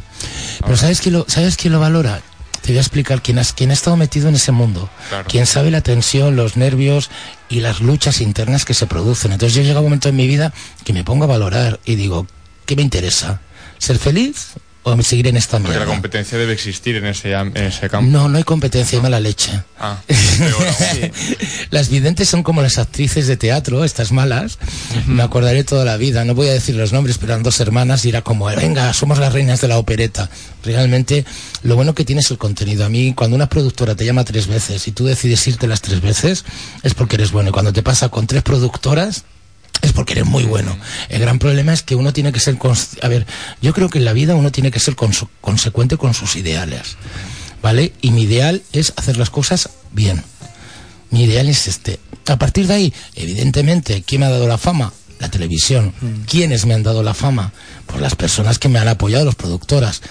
[0.61, 2.21] Pero ¿sabes quién lo, ¿sabes quién lo valora?
[2.67, 4.89] Te voy a explicar quién, has- quién ha estado metido en ese mundo.
[5.07, 5.25] Claro.
[5.29, 7.09] Quién sabe la tensión, los nervios
[7.47, 9.31] y las luchas internas que se producen.
[9.31, 10.51] Entonces yo llega un momento en mi vida
[10.83, 12.27] que me pongo a valorar y digo,
[12.65, 13.39] ¿qué me interesa?
[13.77, 14.55] ¿Ser feliz
[15.03, 18.09] seguir en esta Porque la competencia debe existir en ese, en ese campo.
[18.09, 19.51] No, no hay competencia, hay mala leche.
[19.79, 19.97] Ah.
[21.69, 24.57] Las videntes son como las actrices de teatro, estas malas.
[25.05, 26.25] Me acordaré toda la vida.
[26.25, 29.19] No voy a decir los nombres, pero eran dos hermanas y era como, venga, somos
[29.19, 30.29] las reinas de la opereta.
[30.63, 31.25] Realmente,
[31.63, 32.85] lo bueno que tiene es el contenido.
[32.85, 36.01] A mí, cuando una productora te llama tres veces y tú decides irte las tres
[36.01, 36.45] veces,
[36.83, 37.49] es porque eres bueno.
[37.49, 39.23] Y cuando te pasa con tres productoras,
[39.81, 40.77] es porque eres muy bueno.
[41.09, 42.57] El gran problema es que uno tiene que ser...
[43.01, 43.25] A ver,
[43.61, 46.97] yo creo que en la vida uno tiene que ser consecuente con sus ideales.
[47.61, 47.93] ¿Vale?
[48.01, 50.23] Y mi ideal es hacer las cosas bien.
[51.09, 51.99] Mi ideal es este.
[52.27, 54.93] A partir de ahí, evidentemente, ¿quién me ha dado la fama?
[55.19, 55.93] La televisión.
[56.27, 57.53] ¿Quiénes me han dado la fama?
[57.87, 60.01] Pues las personas que me han apoyado, las productoras.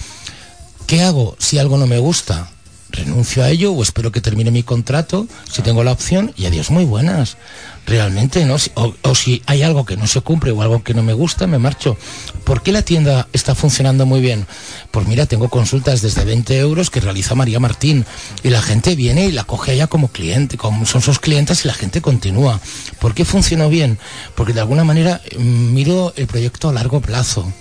[0.86, 2.50] ¿Qué hago si algo no me gusta?
[2.90, 6.70] Renuncio a ello o espero que termine mi contrato, si tengo la opción, y adiós,
[6.70, 7.36] muy buenas.
[7.84, 8.56] Realmente, ¿no?
[8.74, 11.46] O, o si hay algo que no se cumple o algo que no me gusta,
[11.46, 11.96] me marcho.
[12.44, 14.46] ¿Por qué la tienda está funcionando muy bien?
[14.90, 18.04] Pues mira, tengo consultas desde 20 euros que realiza María Martín
[18.42, 21.68] y la gente viene y la coge ella como cliente, como son sus clientes y
[21.68, 22.60] la gente continúa.
[22.98, 23.98] ¿Por qué funcionó bien?
[24.34, 27.52] Porque de alguna manera mm, miro el proyecto a largo plazo.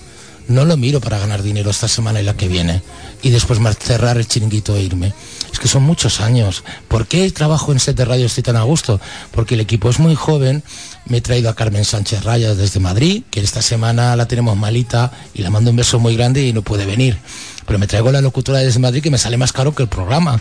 [0.48, 2.82] No lo miro para ganar dinero esta semana y la que viene.
[3.24, 5.14] Y después cerrar el chiringuito e irme.
[5.52, 6.64] Es que son muchos años.
[6.88, 9.00] ¿Por qué trabajo en set de radio estoy tan a gusto?
[9.32, 10.64] Porque el equipo es muy joven.
[11.08, 15.12] Me he traído a Carmen Sánchez Raya desde Madrid, que esta semana la tenemos malita
[15.34, 17.18] y la mando un beso muy grande y no puede venir.
[17.66, 20.40] Pero me traigo la locutora desde Madrid que me sale más caro que el programa,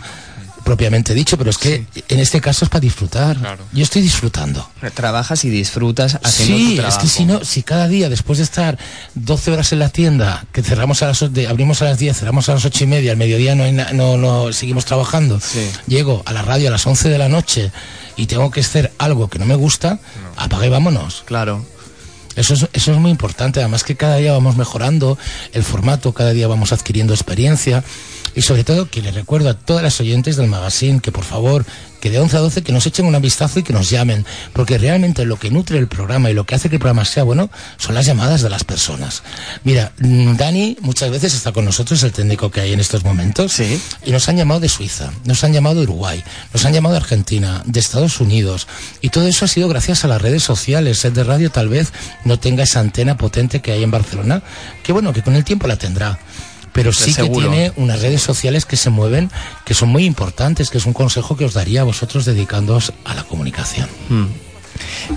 [0.65, 1.37] propiamente dicho.
[1.37, 3.37] Pero es que en este caso es para disfrutar.
[3.37, 3.63] Claro.
[3.71, 4.69] Yo estoy disfrutando.
[4.93, 7.01] Trabajas y disfrutas haciendo Sí, tu es trabajo.
[7.01, 8.77] que si no, si cada día después de estar
[9.13, 12.49] 12 horas en la tienda, que cerramos a las de- abrimos a las 10, cerramos
[12.49, 15.69] a las 8 y media, al mediodía no, hay na- no, no seguimos trabajando, Sí.
[15.87, 17.71] llego a la radio a las 11 de la noche
[18.17, 19.99] y tengo que hacer algo que no me gusta,
[20.35, 21.23] apaga y vámonos.
[21.25, 21.65] Claro.
[22.35, 25.17] Eso es, eso es muy importante, además que cada día vamos mejorando
[25.53, 27.81] el formato, cada día vamos adquiriendo experiencia
[28.33, 31.65] y sobre todo que les recuerdo a todas las oyentes del magazine que por favor,
[32.01, 34.77] que de 11 a 12 que nos echen un vistazo y que nos llamen, porque
[34.77, 37.49] realmente lo que nutre el programa y lo que hace que el programa sea bueno
[37.77, 39.23] son las llamadas de las personas.
[39.63, 43.53] Mira, mm, Dani muchas veces está con nosotros, el técnico que hay en estos momentos,
[43.53, 43.81] Sí.
[44.05, 47.01] y nos han llamado de Suiza, nos han llamado de Uruguay, nos han llamado de
[47.01, 48.67] Argentina, de Estados Unidos.
[49.01, 51.01] Y todo eso ha sido gracias a las redes sociales.
[51.01, 51.91] De radio tal vez
[52.23, 54.43] no tenga esa antena potente que hay en Barcelona,
[54.83, 56.19] que bueno, que con el tiempo la tendrá.
[56.75, 59.31] Pero sí que tiene unas redes sociales que se mueven,
[59.63, 63.15] que son muy importantes, que es un consejo que os daría a vosotros dedicándoos a
[63.15, 63.87] la comunicación.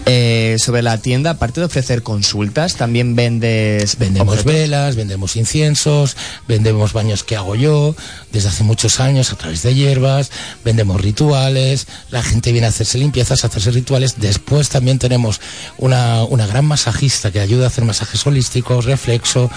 [0.07, 3.99] Eh, sobre la tienda, aparte de ofrecer consultas, también vendes...
[3.99, 4.53] Vendemos objetos.
[4.53, 6.17] velas, vendemos inciensos,
[6.47, 7.95] vendemos baños que hago yo
[8.33, 10.31] desde hace muchos años a través de hierbas,
[10.65, 14.17] vendemos rituales, la gente viene a hacerse limpiezas, a hacerse rituales.
[14.19, 15.41] Después también tenemos
[15.79, 19.51] una, una gran masajista que ayuda a hacer masajes holísticos, reflexo,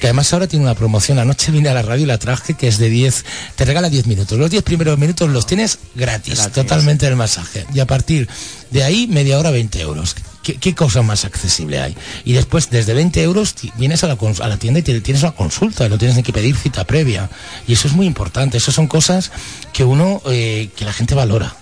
[0.00, 1.18] que además ahora tiene una promoción.
[1.18, 3.24] Anoche vine a la radio y la traje que es de 10,
[3.56, 4.38] te regala 10 minutos.
[4.38, 6.52] Los 10 primeros minutos los tienes gratis, Gratis.
[6.52, 7.66] totalmente el masaje.
[7.74, 8.28] Y a partir
[8.70, 10.14] de ahí, media hora, 20 euros.
[10.42, 11.94] ¿Qué, qué cosa más accesible hay?
[12.24, 15.32] Y después, desde 20 euros, vienes a la, a la tienda y te- tienes una
[15.32, 17.28] consulta, no tienes ni que pedir cita previa.
[17.66, 18.56] Y eso es muy importante.
[18.56, 19.30] Eso son cosas
[19.72, 21.54] que uno, eh, que la gente valora.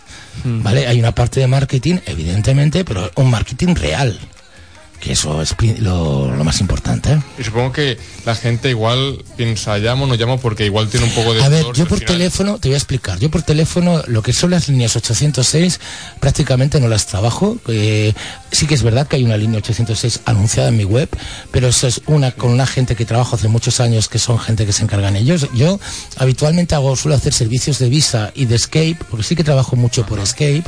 [0.45, 0.87] ¿Vale?
[0.87, 4.21] Hay una parte de marketing, evidentemente, pero un marketing real.
[5.01, 7.13] Que eso es lo, lo más importante.
[7.13, 7.23] ¿eh?
[7.39, 11.35] Y supongo que la gente igual piensa, llamo no llamo porque igual tiene un poco
[11.35, 11.43] de...
[11.43, 14.51] A ver, yo por teléfono, te voy a explicar, yo por teléfono, lo que son
[14.51, 15.81] las líneas 806,
[16.21, 17.59] prácticamente no las trabajo.
[17.69, 18.13] eh,
[18.51, 21.09] sí que es verdad que hay una línea 806 anunciada en mi web,
[21.51, 24.67] pero eso es una con una gente que trabajo hace muchos años, que son gente
[24.67, 25.49] que se encargan ellos.
[25.55, 25.79] Yo
[26.17, 30.05] habitualmente hago, suelo hacer servicios de Visa y de Escape, porque sí que trabajo mucho
[30.07, 30.65] por Escape.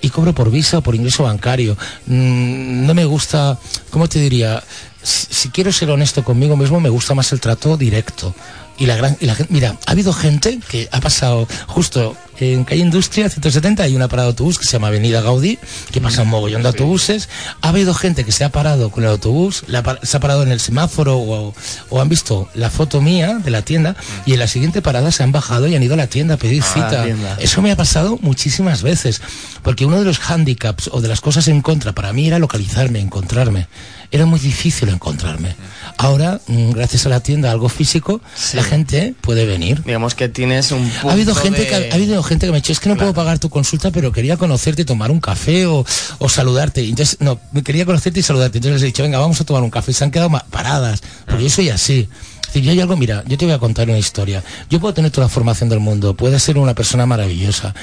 [0.00, 1.76] Y cobro por visa o por ingreso bancario.
[2.06, 3.58] Mm, no me gusta,
[3.90, 4.62] ¿cómo te diría?
[5.02, 8.34] Si, si quiero ser honesto conmigo mismo, me gusta más el trato directo.
[8.78, 12.64] Y la gran, y la gente, mira, ha habido gente que ha pasado justo en
[12.64, 15.58] calle Industria 170 hay una parada de autobús que se llama Avenida Gaudí,
[15.90, 17.28] que pasa un mogollón de autobuses.
[17.62, 20.50] Ha habido gente que se ha parado con el autobús, la se ha parado en
[20.50, 21.54] el semáforo o,
[21.90, 25.22] o han visto la foto mía de la tienda y en la siguiente parada se
[25.22, 27.06] han bajado y han ido a la tienda a pedir cita.
[27.38, 29.22] Eso me ha pasado muchísimas veces,
[29.62, 33.00] porque uno de los handicaps o de las cosas en contra para mí era localizarme,
[33.00, 33.68] encontrarme.
[34.10, 35.54] Era muy difícil encontrarme.
[35.98, 38.56] Ahora, mm, gracias a la tienda, algo físico, Sí.
[38.56, 39.82] la gente puede venir.
[39.84, 42.52] Digamos que tienes un punto Ha habido gente de- que ha, ha habido gente que
[42.52, 45.10] me ha dicho es que no puedo pagar tu consulta pero quería conocerte y tomar
[45.10, 45.84] un café o,
[46.18, 49.44] o saludarte entonces no quería conocerte y saludarte entonces les he dicho venga vamos a
[49.44, 52.08] tomar un café y se han quedado paradas porque yo soy así
[52.46, 54.42] decir, yo hay algo, mira, yo te voy a contar una historia.
[54.70, 57.74] Yo puedo tener toda la formación del mundo, puedo ser una persona maravillosa,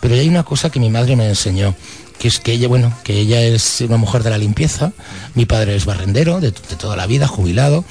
[0.00, 1.74] pero hay una cosa que mi madre me enseñó,
[2.22, 4.92] que es que ella, bueno, que ella es una mujer de la limpieza,
[5.34, 7.84] mi padre es barrendero de, toda la vida, jubilado,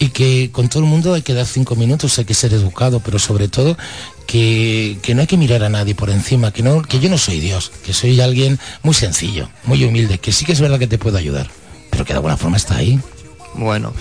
[0.00, 2.98] y que con todo el mundo hay que dar cinco minutos, hay que ser educado,
[2.98, 3.78] pero sobre todo
[4.26, 7.16] que, que no hay que mirar a nadie por encima, que, no, que yo no
[7.16, 10.88] soy Dios, que soy alguien muy sencillo, muy humilde, que sí que es verdad que
[10.88, 11.48] te puedo ayudar,
[11.90, 12.98] pero que de alguna forma está ahí.
[13.56, 13.92] Bueno,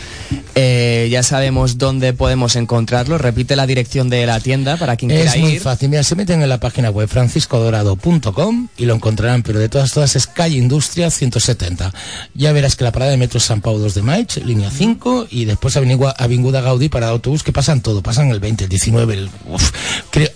[0.55, 3.17] eh, ya sabemos dónde podemos encontrarlo.
[3.17, 5.61] Repite la dirección de la tienda para quien quiera Es muy ir.
[5.61, 9.91] fácil, mira, se meten en la página web franciscodorado.com y lo encontrarán, pero de todas
[9.91, 11.93] todas es calle Industria 170.
[12.33, 15.27] Ya verás que la parada de metro es San Pau 2 de Maig, línea 5,
[15.29, 19.13] y después Avinigua- Avinguda Gaudí para autobús, que pasan todo, pasan el 20, el 19,
[19.13, 19.29] el...
[19.47, 19.71] uf,
[20.09, 20.29] creo-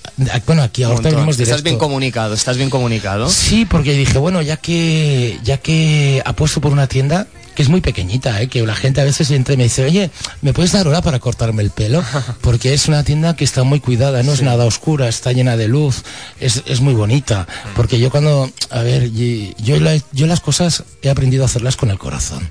[0.46, 1.12] bueno, aquí ahora montón.
[1.12, 1.64] tenemos Estás directo.
[1.64, 3.30] bien comunicado, estás bien comunicado.
[3.30, 7.28] Sí, porque dije, bueno, ya que ya que apuesto por una tienda
[7.58, 8.48] que es muy pequeñita, ¿eh?
[8.50, 10.12] que la gente a veces entra y me dice, oye,
[10.44, 12.04] ¿me puedes dar hora para cortarme el pelo?
[12.42, 15.68] Porque es una tienda que está muy cuidada, no es nada oscura, está llena de
[15.68, 16.04] luz,
[16.40, 17.48] es, es muy bonita.
[17.76, 21.90] Porque yo cuando, a ver, yo, la- yo las cosas he aprendido a hacerlas con
[21.90, 22.48] el corazón.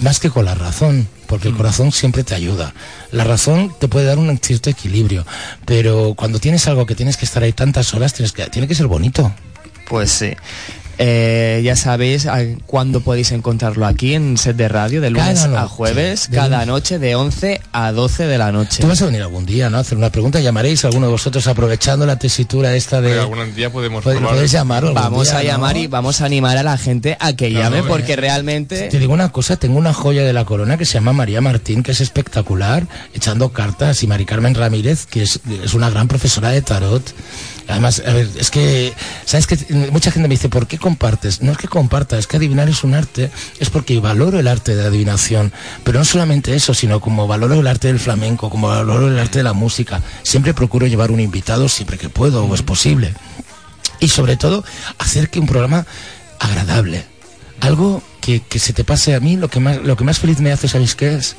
[0.00, 2.72] Más que con la razón, porque el corazón siempre te ayuda.
[3.12, 5.26] La razón te puede dar un cierto equilibrio,
[5.66, 8.74] pero cuando tienes algo que tienes que estar ahí tantas horas, tienes que, tiene que
[8.74, 9.34] ser bonito.
[9.86, 10.30] Pues sí.
[11.00, 15.62] Eh, ya sabéis a- cuándo podéis encontrarlo aquí en set de radio, de lunes Cada
[15.62, 16.66] a jueves, de cada lunes.
[16.66, 18.78] noche de 11 a 12 de la noche.
[18.80, 19.76] Tú vas a venir algún día, ¿no?
[19.78, 23.10] A hacer una pregunta, llamaréis a alguno de vosotros aprovechando la tesitura esta de...
[23.10, 25.48] Pero algún día podemos podéis algún Vamos día, a ¿no?
[25.48, 28.16] llamar y vamos a animar a la gente a que No, llame no, porque eh.
[28.16, 28.88] realmente...
[28.88, 31.82] Te digo una cosa, tengo una joya de la corona que se llama María Martín,
[31.84, 36.50] que es espectacular, echando cartas, y Mari Carmen Ramírez, que es, es una gran profesora
[36.50, 37.02] de tarot.
[37.68, 38.94] Además, a ver, es que,
[39.26, 39.58] ¿sabes que
[39.92, 41.42] Mucha gente me dice, ¿por qué compartes?
[41.42, 44.74] No es que comparta, es que adivinar es un arte, es porque valoro el arte
[44.74, 45.52] de adivinación.
[45.84, 49.40] Pero no solamente eso, sino como valoro el arte del flamenco, como valoro el arte
[49.40, 50.02] de la música.
[50.22, 53.12] Siempre procuro llevar un invitado siempre que puedo o es posible.
[54.00, 54.64] Y sobre todo,
[54.98, 55.86] hacer que un programa
[56.38, 57.04] agradable.
[57.60, 60.40] Algo que, que se te pase a mí, lo que más, lo que más feliz
[60.40, 61.36] me hace, ¿sabéis qué es?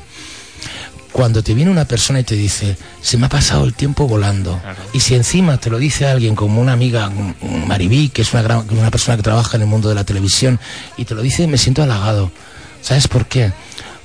[1.12, 4.62] Cuando te viene una persona y te dice, se me ha pasado el tiempo volando.
[4.94, 7.12] Y si encima te lo dice alguien como una amiga,
[7.68, 10.60] Maribí, que es una, gran, una persona que trabaja en el mundo de la televisión,
[10.98, 12.32] y te lo dice, me siento halagado.
[12.82, 13.52] ¿Sabes por qué?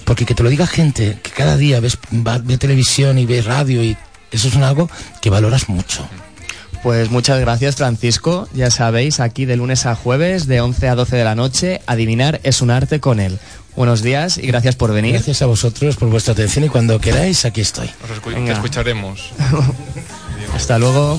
[0.05, 3.43] Porque que te lo diga gente que cada día ves, va- ve televisión y ve
[3.43, 3.97] radio y
[4.33, 4.91] eso es un algo
[5.21, 6.07] que valoras mucho.
[6.83, 11.17] Pues muchas gracias Francisco, ya sabéis, aquí de lunes a jueves de 11 a 12
[11.17, 13.39] de la noche, adivinar es un arte con él.
[13.77, 15.13] Buenos días y gracias por venir.
[15.15, 17.91] Gracias a vosotros por vuestra atención y cuando queráis, aquí estoy.
[18.05, 18.47] Os escu- Venga.
[18.47, 19.33] te escucharemos.
[20.55, 21.19] Hasta luego.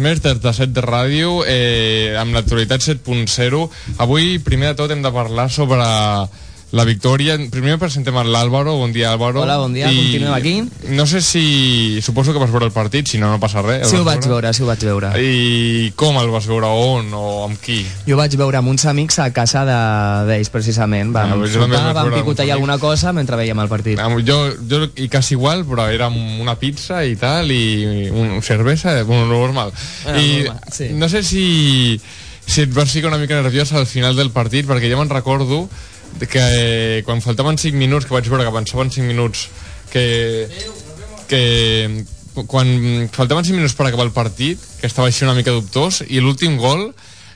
[0.00, 3.64] Més des de 7 de ràdio eh, amb l'actualitat 7.0
[4.02, 5.84] avui primer de tot hem de parlar sobre
[6.72, 10.52] la victòria primer presentem a l'Àlvaro, bon dia Àlvaro Hola, bon dia, continuem aquí.
[10.94, 13.90] no sé si, suposo que vas veure el partit si no, no passa res El
[13.90, 15.10] Sí, ho vaig veure, sí ho vaig veure.
[15.18, 19.18] i com el vas veure, on o amb qui Jo vaig veure amb uns amics
[19.18, 21.10] a casa de- d'ells, precisament.
[21.12, 22.54] Vam, Ah, jo també sopar, vam veure picotejar amics.
[22.54, 23.98] alguna cosa mentre veiem el partit.
[23.98, 24.38] Ah, jo,
[24.70, 29.72] jo i quasi igual, però era una pizza i tal, i un cervesa, bueno, normal.
[30.06, 30.88] Ah, I normal, sí.
[30.92, 32.00] no sé si,
[32.46, 35.64] si et vas ficar una mica nerviós al final del partit, perquè jo me'n recordo
[35.64, 35.99] de
[36.30, 39.48] que quan faltaven 5 minuts, que vaig veure que avançaven 5 minuts,
[39.92, 40.48] que,
[41.28, 42.04] que
[42.46, 46.20] quan faltaven 5 minuts per acabar el partit, que estava així una mica dubtós, i
[46.20, 46.90] l'últim gol...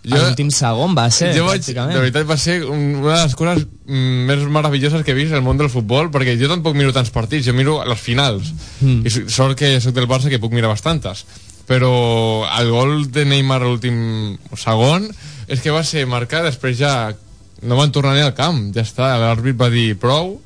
[0.04, 3.34] Jo, L'últim segon va ser, jo vaig, de veritat va ser un- una de les
[3.40, 7.08] coses més meravelloses que he vist al món del futbol perquè jo tampoc miro tants
[7.08, 8.50] partits, jo miro les finals.
[8.82, 9.00] Mm.
[9.08, 11.24] i so- sort que sóc del Barça que puc mirar bastantes.
[11.64, 15.08] Però el gol de Neymar l'últim segon
[15.48, 17.14] és que va ser marcat després ja
[17.64, 20.36] no van tornar ni al camp, ja està l'àrbit va dir prou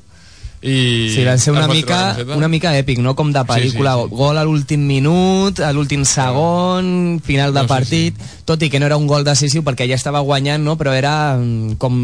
[0.59, 3.13] i Sí, va ser una mica, una mica èpic, no?
[3.15, 3.93] Com de pel·lícula.
[3.95, 4.15] Sí, sí, sí.
[4.19, 8.81] Gol a l'últim minut, a l'últim segon, final de No, sí, partit, tot i que
[8.81, 10.75] no era un gol decisiu perquè ja estava guanyant, no?
[10.75, 11.95] però era mm, com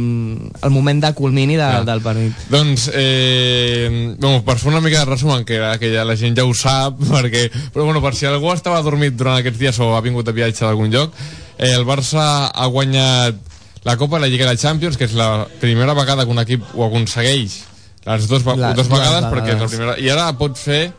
[0.63, 1.83] el moment de culmini de, Ah.
[1.83, 2.31] del partit.
[2.47, 6.45] Doncs, eh, bueno, per fer una mica de resum, que, que ja la gent ja
[6.47, 10.01] ho sap, perquè, però bueno, per si algú estava dormit durant aquests dies o ha
[10.05, 11.11] vingut de viatge d'algun lloc,
[11.57, 13.35] eh, el Barça ha guanyat
[13.85, 16.85] la Copa, la Lliga de Champions, que és la primera vegada que un equip ho
[16.87, 17.59] aconsegueix,
[18.05, 20.91] les dues, Les dues vegades, perquè és la primera, i ara pot fer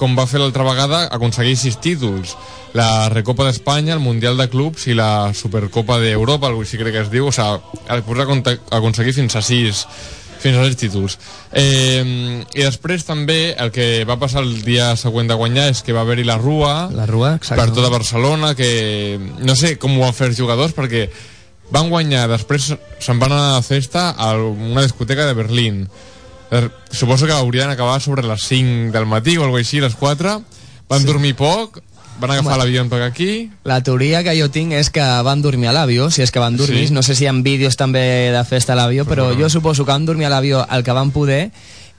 [0.00, 2.32] com va fer l'altra vegada, aconseguir sis títols
[2.74, 7.02] la Recopa d'Espanya, el Mundial de Clubs i la Supercopa d'Europa, algo així crec que
[7.04, 9.84] es diu, o sigui, pot aconte- aconseguir fins a sis
[10.42, 11.18] fins a sis títols.
[11.52, 12.02] Eh,
[12.56, 16.00] I després també el que va passar el dia següent de guanyar és que va
[16.02, 17.62] haver-hi la Rua, La Rua, exacte.
[17.62, 21.04] per tota Barcelona, que no sé com ho van fer els jugadors, perquè
[21.72, 22.70] van guanyar, després
[23.00, 25.86] se'n van anar a la festa a una discoteca de Berlín.
[26.52, 30.42] Eh, Suposo que haurien acabat sobre les 5 del matí o alguna així, les 4.
[30.88, 31.06] Van sí.
[31.08, 31.80] dormir poc,
[32.20, 35.72] van agafar l'avió per aquí, La teoria que jo tinc és que van dormir a
[35.72, 36.92] l'avió, si és que van dormir, Sí.
[36.92, 39.38] no sé si hi ha vídeos també de festa a l'avió, però no.
[39.40, 41.50] jo suposo que van dormir a l'avió el que van poder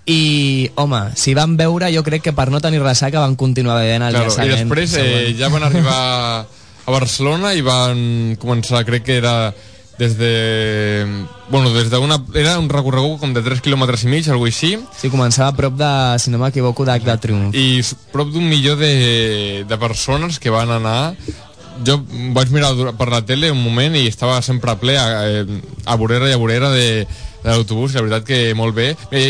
[0.06, 4.04] i, home, si van beure jo crec que per no tenir ressaca van continuar bevent
[4.04, 6.46] al Claro, dia I després eh, ja van arribar
[6.86, 9.54] a Barcelona i van començar, crec que era
[10.00, 11.06] des de...
[11.50, 12.18] Bueno, des d'una...
[12.34, 15.78] Era un recorregut com de 3 quilòmetres i mig, alguna així, Sí, començava a prop
[15.78, 17.56] de, si no m'equivoco, d'Ac de Triomf.
[17.56, 21.14] i prop d'un milió de, de persones que van anar.
[21.86, 22.00] Jo
[22.36, 26.30] vaig mirar per la tele un moment i estava sempre ple a, eh, a vorera
[26.30, 27.06] i a vorera de,
[27.44, 28.92] de l'autobús la veritat que molt bé.
[29.12, 29.24] Bé,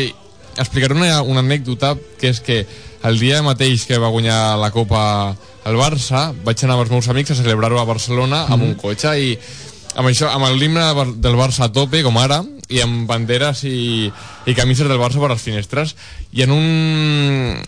[0.58, 2.64] explicaré una, una anècdota que és que
[3.04, 5.36] el dia mateix que va guanyar la Copa
[5.68, 9.14] el Barça vaig anar amb els meus amics a celebrar-ho a Barcelona amb un cotxe
[9.20, 9.34] i
[9.96, 14.12] amb això, amb de Bar- del Barça a tope, com ara, i amb banderes i,
[14.46, 15.96] i camises del Barça per les finestres,
[16.32, 17.62] i en un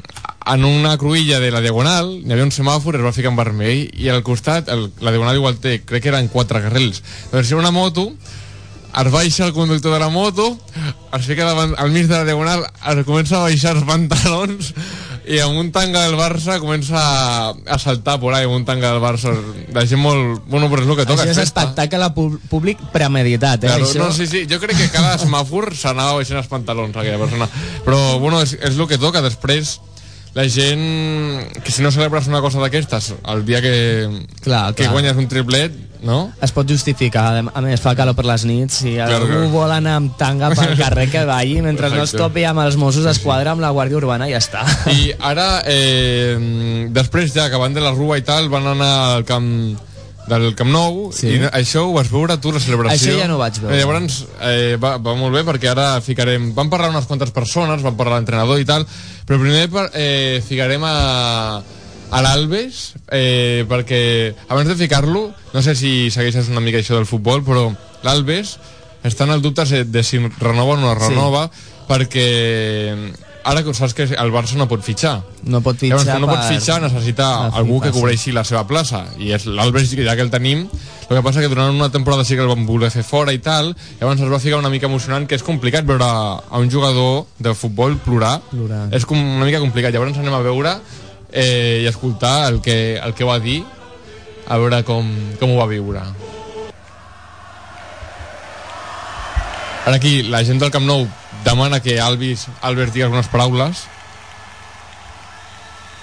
[0.45, 3.85] en una cruïlla de la Diagonal hi havia un semàfor, es va ficar en vermell
[3.97, 7.55] i al costat, el, la Diagonal igual té crec que eren quatre carrils, doncs hi
[7.55, 8.11] ha una moto
[8.95, 10.57] es baixa el conductor de la moto
[11.13, 14.73] es fica davant, al mig de la Diagonal es comença a baixar els pantalons
[15.27, 18.91] i amb un tanga del Barça comença a, a saltar por ahí amb un tanga
[18.93, 19.31] del Barça
[19.73, 20.43] la gent molt...
[20.45, 21.63] Bueno, però és el que toca Això és festa.
[21.63, 23.71] espectacle pú- públic premeditat, eh?
[23.73, 24.03] Claro, això.
[24.03, 27.49] no, sí, sí, jo crec que cada semàfor s'anava baixant els pantalons aquella persona
[27.87, 29.79] però bueno, és, és el que toca després
[30.35, 30.81] la gent
[31.63, 33.75] que si no celebres una cosa d'aquestes el dia que,
[34.43, 34.91] Clar, que clar.
[34.93, 35.71] guanyes un triplet
[36.05, 36.19] no?
[36.45, 39.49] Es pot justificar, a més fa calor per les nits, si Claro, algú claro.
[39.55, 43.07] vol anar amb tanga pel carrer que balli, mentre no es topi amb els Mossos
[43.07, 44.63] d'Esquadra, amb la Guàrdia Urbana, ja està.
[44.93, 49.49] i ara eh, després ja acabant de la Rua i tal van anar al camp
[50.25, 51.35] del Camp Nou Sí.
[51.35, 53.75] i això ho vas veure tu la celebració Això ja no vaig veure.
[53.75, 57.83] Eh, llavors eh, va, va molt bé perquè ara ficarem van parlar unes quantes persones,
[57.85, 58.87] van parlar l'entrenador i tal
[59.25, 60.95] però primer eh, ficarem a,
[62.11, 67.09] a l'Albes eh, perquè abans de ficar-lo no sé si segueixes una mica això del
[67.09, 67.69] futbol però
[68.05, 68.57] l'Albes
[69.05, 71.49] està en el dubte de si renova o no renova
[71.89, 72.25] perquè
[73.45, 75.19] ara que saps que el Barça no pot fitxar.
[75.45, 77.95] No pot fitxar Llavors, no pot fitxar necessita algú que sí.
[77.99, 79.03] cobreixi la seva plaça.
[79.21, 82.33] I és l'Albert ja que el tenim el que passa que durant una temporada sí
[82.33, 85.27] que el van voler fer fora i tal llavors es va ficar una mica emocionant
[85.29, 88.87] que és complicat veure a un jugador de futbol plorar, Plorar.
[88.91, 89.93] és com una mica complicat.
[89.93, 90.79] Llavors anem a veure
[91.35, 93.59] eh, i escoltar el que, el que va dir
[94.47, 96.01] a veure com, com ho va viure
[99.85, 101.05] ara aquí la gent del Camp Nou
[101.45, 103.85] demana que Alvis, Albert digui algunes paraules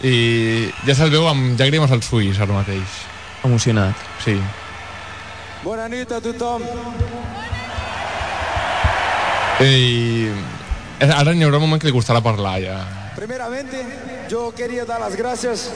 [0.02, 2.96] i ja se'l veu amb llàgrimes als ulls ara mateix.
[3.46, 3.98] Emocionat.
[4.24, 4.34] Sí.
[5.62, 6.64] Bona nit a tothom.
[9.62, 10.30] I
[11.06, 12.80] ara n'hi haurà un moment que li costarà parlar ja.
[13.14, 13.82] Primeramente,
[14.28, 15.70] yo quería dar las gracias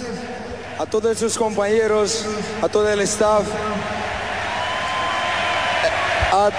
[0.79, 2.25] a todos sus compañeros,
[2.63, 3.45] a todo el staff,
[6.33, 6.51] a,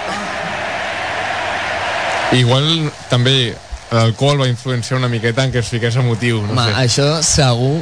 [2.35, 3.53] Igual també
[3.95, 6.73] l'alcohol va influenciar una miqueta en que es fiqués emotiu, no Home, sé.
[6.83, 7.77] això segur,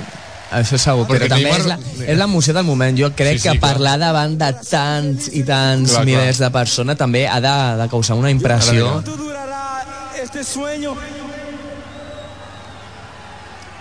[0.54, 1.80] això segur, Perquè però també Neymar- és la-
[2.14, 2.96] és l'emoció del moment.
[3.00, 3.72] Jo crec Sí, sí, que clar.
[3.74, 6.06] parlar davant de tants i tants Clar, clar.
[6.06, 8.92] milers de persones també ha de, de causar una impressió.
[8.92, 9.82] ¿Cuánto durará
[10.22, 10.94] este sueño?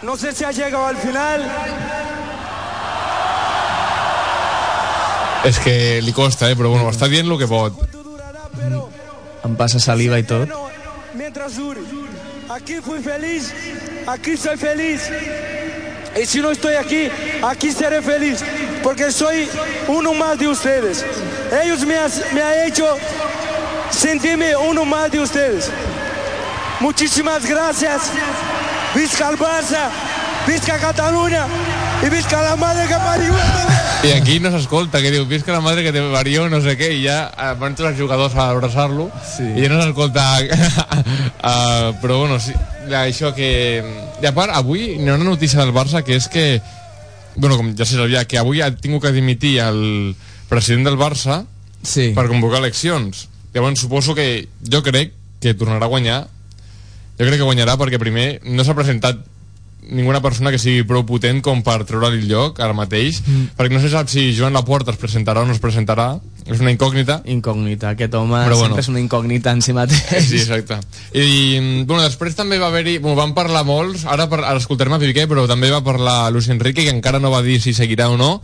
[0.04, 1.40] No sé si ha llegado al final.
[5.44, 6.56] És que li costa, eh?
[6.56, 7.80] però bueno, està dient el que pot.
[8.58, 8.88] Pero
[9.44, 10.48] Em passa saliva i tot.
[11.14, 11.80] mientras dure.
[12.50, 13.52] Aquí fui feliz,
[14.06, 15.10] aquí soy feliz.
[16.20, 17.08] Y si no estoy aquí,
[17.42, 18.44] aquí seré feliz,
[18.82, 19.48] porque soy
[19.88, 21.04] uno más de ustedes.
[21.62, 22.86] Ellos me han me ha hecho
[23.90, 25.70] sentirme uno más de ustedes.
[26.80, 28.10] Muchísimas gracias.
[28.94, 29.90] Visca el Barça,
[30.46, 31.46] visca Cataluña
[32.04, 33.34] y visca la madre que parió.
[34.04, 36.90] I aquí no s'escolta, que diu, visca la madre que te parió, no sé què,
[36.92, 39.46] i ja eh, van tots els jugadors a abraçar-lo, sí.
[39.56, 40.26] i ja no s'escolta...
[40.44, 42.52] uh, però bueno, sí,
[42.92, 43.48] això que...
[44.20, 46.44] I a part, avui hi ha una notícia del Barça que és que,
[47.36, 50.12] bueno, com ja se sabia, que avui ha tingut que dimitir el
[50.52, 51.46] president del Barça
[51.84, 52.12] Sí.
[52.16, 53.28] per convocar eleccions.
[53.54, 56.20] Llavors suposo que jo crec que tornarà a guanyar.
[57.18, 59.22] Jo crec que guanyarà perquè primer no s'ha presentat
[59.84, 63.54] ninguna persona que sigui prou potent com per treure-li el lloc ara mateix, mm.
[63.58, 66.72] perquè no se sap si Joan Laporta es presentarà o no es presentarà, és una
[66.72, 67.20] incògnita.
[67.30, 68.82] Incògnita, aquest home Però sempre bueno.
[68.82, 70.28] és una incògnita en si mateix.
[70.28, 70.80] Sí, exacte.
[71.12, 72.98] I, bueno, després també va haver-hi...
[72.98, 76.48] Bueno, van parlar molts, ara, par, ara escoltarem a Piqué, però també va parlar Luis
[76.52, 78.38] Enrique, que encara no va dir si seguirà o no,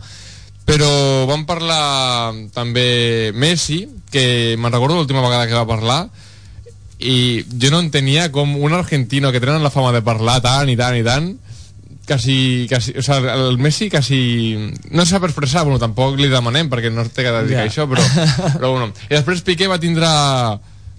[0.65, 0.89] però
[1.29, 6.03] van parlar també Messi, que me'n recordo l'última vegada que va parlar,
[7.01, 10.77] i jo no entenia com un argentino que tenen la fama de parlar tant i
[10.77, 11.31] tant i tant
[12.05, 16.91] quasi, quasi o sea, el Messi quasi no sap expressar, bueno, tampoc li demanem perquè
[16.93, 18.03] no té que dedicar a això però,
[18.57, 20.09] però bueno, i després Piqué va tindre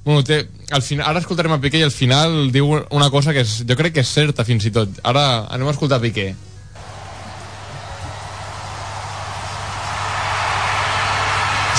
[0.05, 3.45] bueno, té, al final, ara escoltarem a Piqué i al final diu una cosa que
[3.45, 4.99] és, jo crec que és certa fins i tot.
[5.07, 6.33] Ara anem a escoltar Piqué.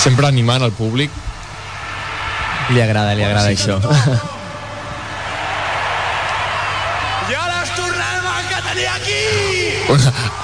[0.00, 1.12] Sempre animant el públic
[2.70, 3.76] Li agrada, li agrada això.
[7.30, 9.22] I ara es tornem a que tenir aquí!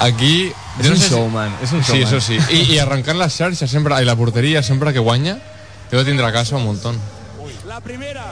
[0.00, 0.34] aquí
[0.80, 2.06] És jo un sé si- showman, és un Sí, showman.
[2.06, 2.38] això sí.
[2.56, 5.38] I, i arrencant les xarxes sempre, i la porteria sempre que guanya,
[5.90, 6.92] deu tindre a casa un muntó.
[7.66, 8.24] La primera.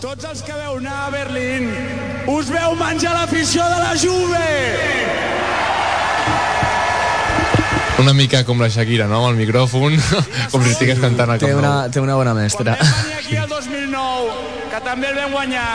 [0.00, 1.70] Tots els que veu anar a Berlín
[2.28, 5.15] us veu menjar l'afició de la Juve!
[7.98, 9.22] Una mica com la Shakira, no?
[9.24, 9.94] Amb el micròfon,
[10.52, 11.90] com si estigués cantant a Té una, Nou.
[11.94, 12.74] té una bona Quan mestra.
[12.76, 14.34] vam venir aquí el 2009,
[14.72, 15.70] que també el vam guanyar,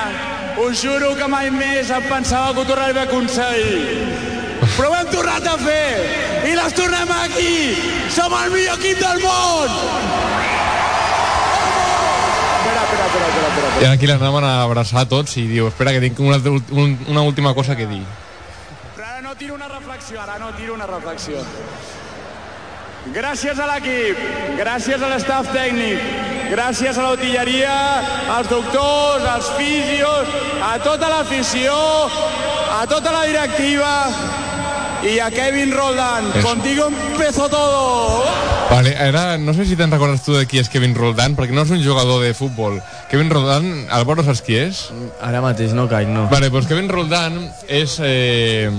[0.61, 3.82] us juro que mai més em pensava que ho tornaria a aconseguir.
[4.78, 7.53] Però ho hem tornat a fer i les tornem aquí.
[8.13, 9.69] Som el millor equip del món!
[12.61, 13.82] Espera, espera, espera, espera, espera.
[13.82, 17.22] I ara aquí l'anaven a abraçar tots i diu, espera que tinc una, un, una
[17.26, 18.03] última cosa que dir.
[18.95, 21.41] Però ara no tiro una reflexió, ara no tiro una reflexió.
[23.10, 24.20] Gràcies a l'equip,
[24.60, 26.04] gràcies a l'estaf tècnic,
[26.52, 27.74] gràcies a l'utilleria,
[28.30, 30.30] als doctors, als fisios,
[30.62, 31.74] a tota l'afició,
[32.78, 33.89] a tota la directiva
[35.02, 36.30] i a Kevin Roldán.
[36.30, 36.47] Eso.
[36.47, 38.24] Contigo empezó todo.
[38.70, 41.66] Vale, ara no sé si te'n recordes tu de qui és Kevin Roldán, perquè no
[41.66, 42.78] és un jugador de futbol.
[43.10, 44.86] Kevin Roldán, Álvaro, saps qui és?
[45.26, 46.30] Ara mateix no caic, no.
[46.32, 48.70] Vale, doncs Kevin Roldán és eh,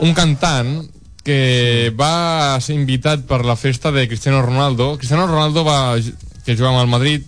[0.00, 0.78] un cantant
[1.26, 4.94] que va ser invitat per la festa de Cristiano Ronaldo.
[5.00, 5.96] Cristiano Ronaldo va,
[6.46, 7.24] que juga amb el Madrid,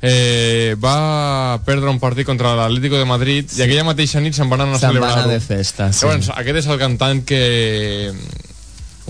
[0.00, 4.64] eh, va perdre un partit contra l'Atlético de Madrid i aquella mateixa nit se'n van
[4.64, 6.06] anar a Se'n anar de festa, sí.
[6.06, 7.42] Llavors, aquest és el cantant que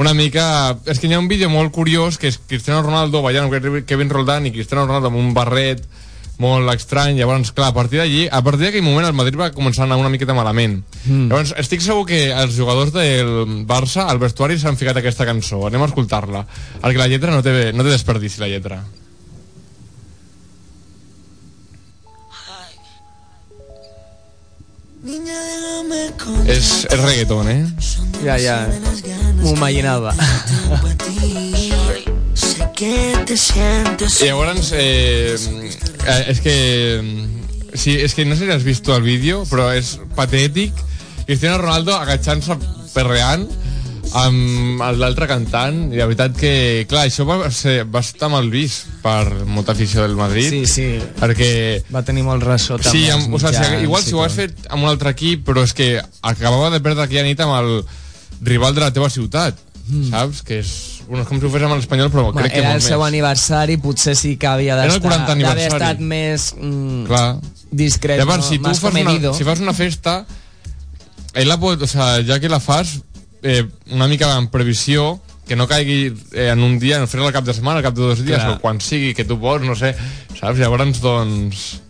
[0.02, 0.44] una mica...
[0.90, 4.10] És que hi ha un vídeo molt curiós que és Cristiano Ronaldo ballant amb Kevin
[4.10, 5.86] Roldán i Cristiano Ronaldo amb un barret
[6.42, 9.84] molt estrany, llavors, clar, a partir d'allí, a partir d'aquell moment el Madrid va començar
[9.84, 10.80] a anar una miqueta malament.
[11.04, 11.28] Mm.
[11.30, 15.62] Llavors, estic segur que els jugadors del Barça, al vestuari, s'han ficat aquesta cançó.
[15.68, 16.44] Anem a escoltar-la,
[16.82, 18.82] perquè la lletra no té, no té desperdici, la lletra.
[26.46, 27.62] És, és reggaeton, eh?
[28.22, 28.60] Ja, ja.
[29.40, 30.14] M'ho imaginava.
[34.22, 36.56] I llavors, eh, eh, és que...
[37.72, 40.76] Sí, és que no sé si has vist tu el vídeo, però és patètic
[41.24, 42.58] Cristiano Ronaldo agachant-se
[42.92, 43.46] perreant
[44.18, 46.52] amb l'altre cantant i la veritat que,
[46.90, 50.86] clar, això va, ser, va estar mal vist per molta afició del Madrid Sí, sí.
[51.16, 51.52] perquè
[51.94, 52.76] Va tenir molt ressò.
[52.82, 55.46] Sí, amb, o sigui, mitjans igual i si ho has fet amb un altre equip,
[55.48, 57.72] però és que acabava de perdre aquella nit amb el
[58.44, 59.56] rival de la teva ciutat,
[59.86, 60.10] mm.
[60.10, 60.42] saps?
[60.44, 60.74] Que és,
[61.08, 63.00] bueno, és com si ho fes amb l'Espanyol, però Home, crec que era el seu
[63.00, 63.08] més.
[63.08, 67.26] aniversari, potser sí que havia Era el d'estar 40 d'haver estat més mm, Clar.
[67.70, 68.48] discret, Llavors, no?
[68.50, 69.34] si tu fas una, comedido.
[69.34, 70.24] si fas una festa,
[71.34, 73.00] ell la pot, o sea, ja que la fas,
[73.42, 77.34] eh, una mica en previsió, que no caigui eh, en un dia, no fer-la al
[77.34, 78.56] cap de setmana, al cap de dos dies, Clar.
[78.56, 79.94] o quan sigui, que tu pots, no sé,
[80.38, 80.58] saps?
[80.58, 81.80] Llavors, doncs...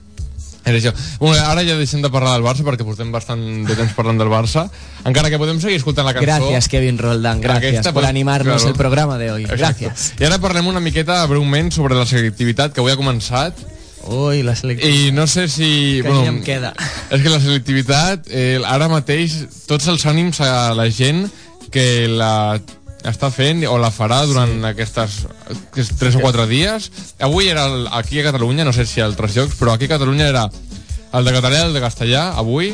[0.64, 0.92] És això.
[1.18, 4.30] Bueno, ara ja deixem de parlar del Barça perquè portem bastant de temps parlant del
[4.30, 4.68] Barça.
[5.08, 6.26] Encara que podem seguir escoltant la cançó.
[6.26, 8.68] Gracias, Kevin Roldán, gracias Aquesta, pues, animarnos claro.
[8.70, 9.44] el programa de hoy.
[9.44, 9.86] Exacte.
[9.86, 10.12] Gracias.
[10.20, 13.58] I ara parlem una miqueta breument sobre la selectivitat que avui ha començat
[14.06, 15.08] Ui, la selectivitat.
[15.08, 16.00] i no sé si...
[16.02, 16.72] Que ni em queda.
[17.10, 21.26] És que la selectivitat, eh, ara mateix, tots els ànims a la gent
[21.72, 22.60] que la
[23.08, 24.62] està fent o la farà durant sí.
[24.72, 25.18] aquestes
[25.50, 26.90] aquests 3 o 4 dies.
[27.20, 29.96] Avui era el, aquí a Catalunya, no sé si a altres llocs, però aquí a
[29.96, 30.46] Catalunya era
[31.12, 32.72] el de català i el de castellà, avui.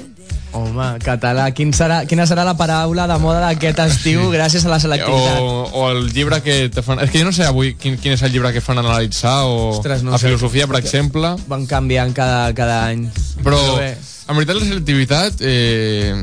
[0.56, 4.78] Home, català, quin serà, quina serà la paraula de moda d'aquest estiu gràcies a la
[4.80, 5.40] selectivitat?
[5.42, 7.02] O, o el llibre que te fan...
[7.04, 9.74] És que jo no sé avui quin, quin és el llibre que fan analitzar o
[9.74, 10.30] Ostres, no a sé.
[10.30, 11.34] filosofia, per exemple.
[11.50, 13.04] Van canviant cada, cada any.
[13.44, 13.92] Però, bé.
[14.28, 15.42] en veritat, la selectivitat...
[15.44, 16.14] Eh,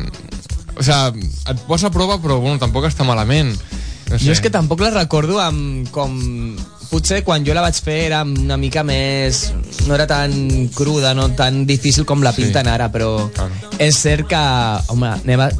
[0.75, 3.53] o sigui, et posa a prova, però bueno, tampoc està malament.
[4.09, 4.25] No sé.
[4.27, 6.55] Jo és que tampoc la recordo amb com...
[6.85, 9.51] Potser quan jo la vaig fer era una mica més...
[9.87, 12.43] No era tan cruda, no tan difícil com la Sí.
[12.43, 13.51] pinten ara, però Claro.
[13.81, 14.41] és cert que,
[14.93, 15.09] home,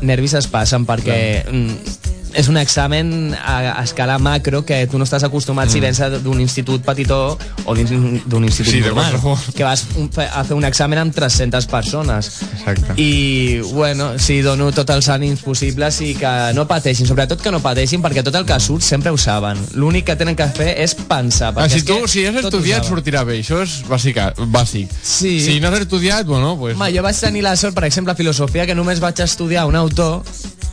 [0.05, 1.17] nervis es passen perquè
[1.49, 2.04] mm,
[2.35, 6.41] és un examen a, a escala macro que tu no estàs acostumat si vens d'un
[6.43, 8.71] institut petitó o d'un institut Mm.
[8.75, 9.13] Sí, normal,
[9.55, 12.41] que vas un, a fer un examen amb 300 persones.
[12.53, 12.95] Exacte.
[13.01, 17.61] I, bueno, sí, dono tots els ànims possibles i que no pateixin, sobretot que no
[17.63, 19.59] pateixin, perquè tot el que surt sempre ho saben.
[19.79, 21.53] L'únic que tenen que fer és pensar.
[21.55, 23.39] Ah, si és tu, que si has estudiat, sortirà bé.
[23.43, 24.91] Això és bàsica, bàsic.
[25.03, 25.37] Sí.
[25.43, 26.75] Si no has estudiat, bueno, pues...
[26.75, 29.77] Home, jo vaig tenir la sort, per exemple, a filosofia, que només vaig estudiar un
[29.79, 30.23] autor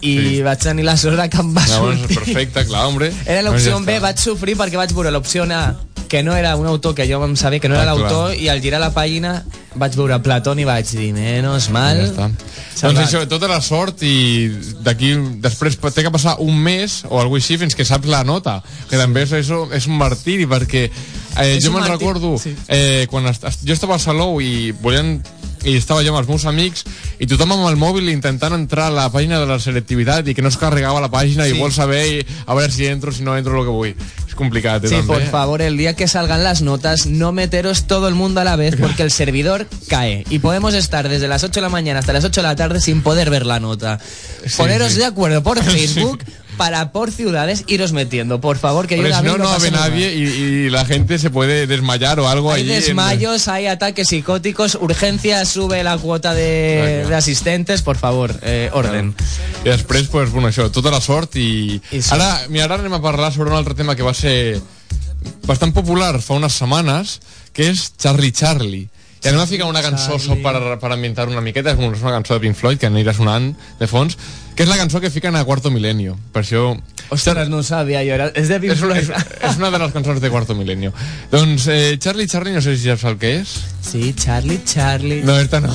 [0.02, 0.42] i Sí.
[0.42, 2.18] vaig tenir la sort que em va Llavors, sortir.
[2.18, 3.12] perfecte, clar, hombre.
[3.24, 5.76] Era Doncs l'opció ja B, vaig sofrir perquè vaig veure l'opció A,
[6.08, 8.10] que no era un autor que jo em sabia que no era Ah, clar.
[8.10, 9.44] l'autor, i al girar la pàgina
[9.74, 12.02] vaig veure Platón i vaig dir, menos mal...
[12.16, 12.28] Ja.
[12.82, 14.48] Doncs això, tota la sort i
[14.82, 18.60] d'aquí després té que passar un mes o alguna així fins que saps la nota
[18.90, 22.56] que també és, és un martiri perquè eh, És jo me'n recordo sí.
[22.68, 25.22] eh, quan est jo estava a Salou i volien
[25.64, 26.84] i estava jo amb els meus amics
[27.22, 30.42] i tothom amb el mòbil intentant entrar a la pàgina de la selectivitat i que
[30.42, 31.54] no es carregava la pàgina Sí.
[31.54, 33.94] i vol saber i, a veure si entro, si no entro, el que vull
[34.28, 38.08] és complicat, eh, Sí, por favor, el día que salgan las notas, no meteros todo
[38.08, 40.24] el mundo a la vez porque el servidor cae.
[40.30, 42.80] Y podemos estar desde las 8 de la mañana hasta las 8 de la tarde
[42.80, 43.98] sin poder ver la nota.
[44.46, 44.98] Sí, Poneros sí.
[44.98, 46.20] de acuerdo por Facebook
[46.56, 48.40] para por ciudades iros metiendo.
[48.40, 49.72] Por favor, que yo también no, no mal.
[49.72, 53.66] nadie y, y la gente se puede desmayar o algo Hay allí en- desmayos, hay
[53.66, 57.08] ataques psicóticos, urgencias, sube la cuota de, Claro.
[57.08, 59.14] de asistentes, por favor, eh, orden.
[59.64, 61.80] I després, pues, bueno, això, tota la sort i...
[61.92, 62.20] I sort.
[62.20, 64.60] Ara, mira, ara anem a parlar sobre un altre tema que va ser
[65.46, 67.20] bastant popular fa unes setmanes,
[67.54, 68.88] que és Charlie Charlie.
[69.22, 72.40] I anem a ficar una cançó per, per ambientar una miqueta, és una cançó de
[72.42, 74.16] Pink Floyd que anirà sonant de fons,
[74.54, 76.16] que és la cançó que fiquen a Cuarto Milenio.
[76.32, 76.72] Per això...
[77.12, 79.78] Ostres, no ho sabia jo, era, és de Pink És, una- és, és una de
[79.82, 80.92] les cançons de Cuarto Milenio.
[81.32, 83.52] Doncs eh, Charlie Charlie, no sé si saps el que és.
[83.84, 85.20] Sí, Charlie, Charlie.
[85.26, 85.72] No, esta no.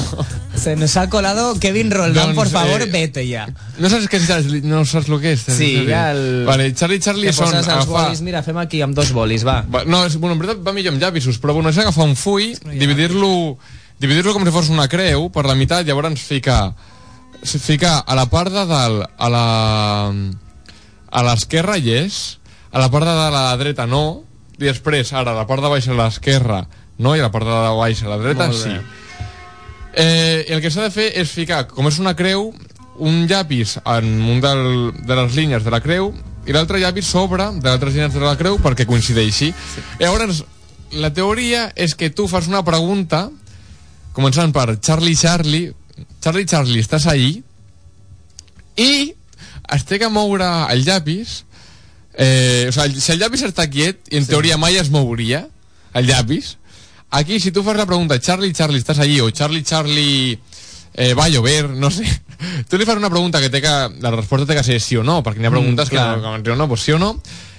[0.58, 3.46] Se nos ha colado Kevin Roldán, Doncs, por favor, eh, vete ya.
[3.78, 5.46] No saps, què és, Charlie- no saps el que és?
[5.46, 6.46] Sí, ja el...
[6.50, 7.52] Vale, Charlie Charlie que són...
[7.52, 9.60] poses els agafar- bolis, mira, fem aquí amb dos bolis, va.
[9.70, 12.16] Va, no, és, bueno, en veritat va millor amb llapisos, però bueno, és agafar un
[12.18, 13.58] full, dividir-lo
[14.00, 16.72] dividir-lo com si fos una creu per la meitat, llavors ficar
[17.44, 19.46] ficar a la part de dalt a la
[21.08, 22.40] a l'esquerra hi és
[22.72, 24.24] a la part de dalt a la dreta no
[24.58, 26.64] i després ara la part de baix a l'esquerra
[26.98, 28.74] no i a la part de baix a la dreta sí.
[29.94, 32.52] eh, el que s'ha de fer és ficar, com és una creu
[32.98, 36.12] un llapis en un del, de les línies de la creu
[36.48, 39.52] i l'altre llapis sobre de l'altre línies de la creu perquè coincideixi.
[39.52, 39.84] Sí.
[40.00, 40.44] llavors
[40.96, 43.28] la teoria és que tu fas una pregunta
[44.16, 45.74] començant per Charlie Charlie
[46.22, 47.44] Charlie Charlie, estàs ahí?
[48.78, 49.14] i
[49.74, 51.42] es té que moure el llapis
[52.14, 54.32] eh, o sigui, si el llapis està quiet i en sí.
[54.32, 55.48] teoria mai es mouria
[55.98, 56.56] el llapis
[57.18, 60.38] aquí si tu fas la pregunta Charlie Charlie estàs allí o Charlie Charlie
[60.94, 62.06] eh, va a llover, no sé
[62.70, 65.04] tu li fas una pregunta que té que la resposta té que ser sí o
[65.04, 66.42] no perquè n'hi ha preguntes mm, que, clar.
[66.44, 67.16] que no, no, pues sí o no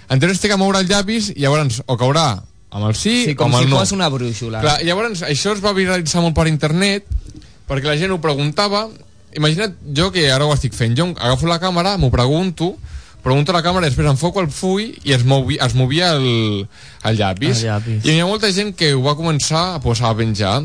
[0.09, 2.31] en teoria es té que moure el llapis i llavors o caurà
[2.71, 4.61] amb el sí, Sí, o com amb si el no fos una brúixola.
[4.61, 7.07] Clar, llavors això es va viralitzar molt per internet
[7.69, 8.87] perquè la gent ho preguntava
[9.37, 10.97] imagina't jo que ara ho estic fent.
[10.97, 12.75] Jo agafo la càmera, m'ho pregunto,
[13.23, 16.67] pregunto a la càmera, després enfoco el full i es, movi, es movia el,
[17.05, 17.63] el llapis.
[17.63, 18.05] El llapis.
[18.05, 20.59] I hi ha molta gent que ho va començar a posar a penjar.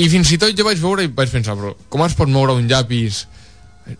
[0.00, 2.56] I fins i tot jo vaig veure i vaig pensar, però com es pot moure
[2.56, 3.24] un llapis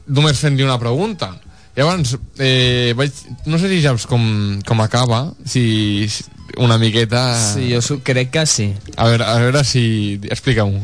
[0.06, 1.32] només fent-li una pregunta?
[1.74, 3.14] Llavors, eh, vaig,
[3.46, 4.22] no sé si saps com,
[4.66, 6.26] com acaba, si si
[6.58, 7.22] una miqueta...
[7.38, 8.72] Sí, jo crec que sí.
[8.96, 10.18] A veure, a veure si...
[10.30, 10.82] Explica-m'ho.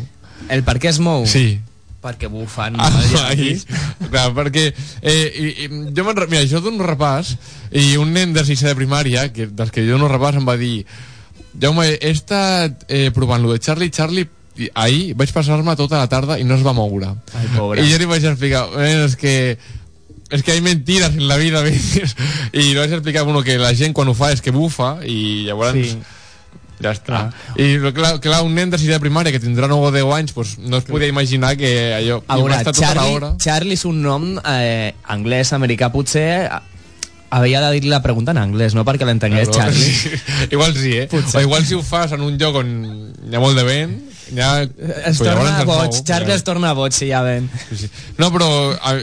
[0.53, 1.27] El per què es mou?
[1.31, 1.59] Sí.
[2.03, 2.77] Perquè bufant.
[2.79, 2.91] Ah,
[3.31, 3.57] ahí.
[4.13, 4.69] Clar, perquè
[5.03, 7.35] eh, i, i, jo mira, jo dono un repàs
[7.73, 10.57] i un nen de sisè de primària que, dels que jo dono repàs em va
[10.61, 10.85] dir
[11.57, 14.29] Jaume, he estat eh, provant lo de Charlie Charlie
[14.61, 17.83] i ahir vaig passar-me tota la tarda i no es va moure Ai, pobre.
[17.83, 19.35] i jo li vaig explicar eh, és que
[20.37, 23.75] és que hi ha mentiras en la vida i li vaig explicar bueno, que la
[23.77, 25.97] gent quan ho fa és que bufa i llavors Sí.
[26.83, 27.23] Ja està.
[27.57, 30.35] I clar, clar, un nen de sisè de primària que tindrà 9 o 10 anys
[30.37, 32.21] pues, no es podia imaginar que allò...
[32.29, 33.31] A veure, tota Charlie, l'hora.
[33.43, 36.29] Charlie és un nom eh, anglès, americà, potser
[37.37, 38.85] havia de dir la pregunta en anglès, no?
[38.87, 39.73] Perquè l'entengués Claro.
[39.73, 39.93] Charlie.
[39.93, 40.11] Sí.
[40.55, 41.07] igual sí, eh?
[41.11, 41.41] Potser.
[41.41, 42.71] O igual si ho fas en un lloc on
[43.27, 43.97] hi ha molt de vent,
[44.37, 44.51] ja...
[44.63, 46.05] Es pues torna boig, mou.
[46.07, 46.37] Charlie Ja.
[46.39, 47.49] es torna boig, si ja ven.
[47.71, 47.91] Sí, sí.
[48.19, 48.49] No, però...
[48.81, 48.95] A,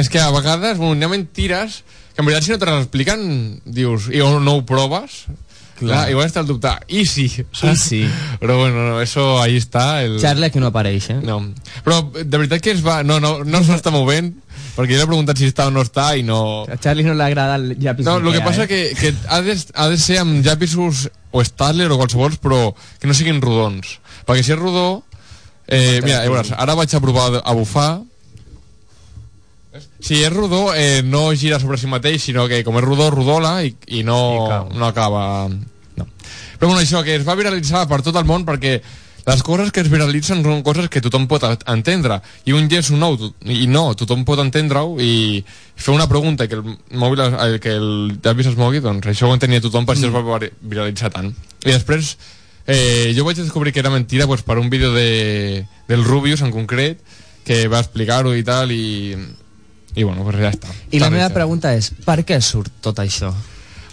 [0.00, 1.80] és que a vegades bueno, hi ha mentires
[2.14, 3.22] que en veritat si no te les expliquen
[3.64, 5.24] dius, i no ho proves
[5.80, 6.72] Clar, igual està el dubte.
[6.92, 7.26] I sí.
[7.64, 8.02] I sí.
[8.42, 10.02] Però bueno, no, eso ahí está.
[10.04, 10.18] El...
[10.20, 11.18] Charlie aquí no apareix, eh?
[11.22, 11.40] No.
[11.86, 13.00] Però de veritat que es va...
[13.06, 14.34] No, no, no s'està movent,
[14.76, 16.40] perquè jo l'he preguntat si està o no està i no...
[16.68, 18.70] A Charlie no li agrada el llapis No, el que passa eh?
[18.70, 22.70] que, que ha, de, ha de ser amb llapisos o Stadler o qualsevol, però
[23.00, 23.98] que no siguin rodons.
[24.28, 25.02] Perquè si és rodó...
[25.70, 28.00] Eh, mira, a veure, ara vaig a provar a bufar.
[30.00, 33.60] Si és rodó, eh, no gira sobre si mateix, sinó que com és rodó, rodola
[33.64, 34.16] i, i no,
[34.74, 35.46] I no acaba...
[35.48, 36.06] No.
[36.58, 38.80] Però bueno, això, que es va viralitzar per tot el món perquè
[39.26, 42.16] les coses que es viralitzen són coses que tothom pot entendre
[42.48, 45.44] i un yes, un no, to- i no, tothom pot entendre-ho i
[45.76, 46.64] fer una pregunta que el
[46.98, 50.08] mòbil, es- eh, que el llapis es mogui, doncs això ho entenia tothom, per això
[50.08, 51.30] es va vari- viralitzar tant.
[51.62, 52.16] I després
[52.66, 56.50] eh, jo vaig descobrir que era mentira pues, per un vídeo de, del Rubius en
[56.50, 56.98] concret
[57.44, 59.14] que va explicar-ho i tal i,
[59.94, 60.74] i bueno, pues ja està.
[60.92, 63.32] I la meva pregunta és, per què surt tot això?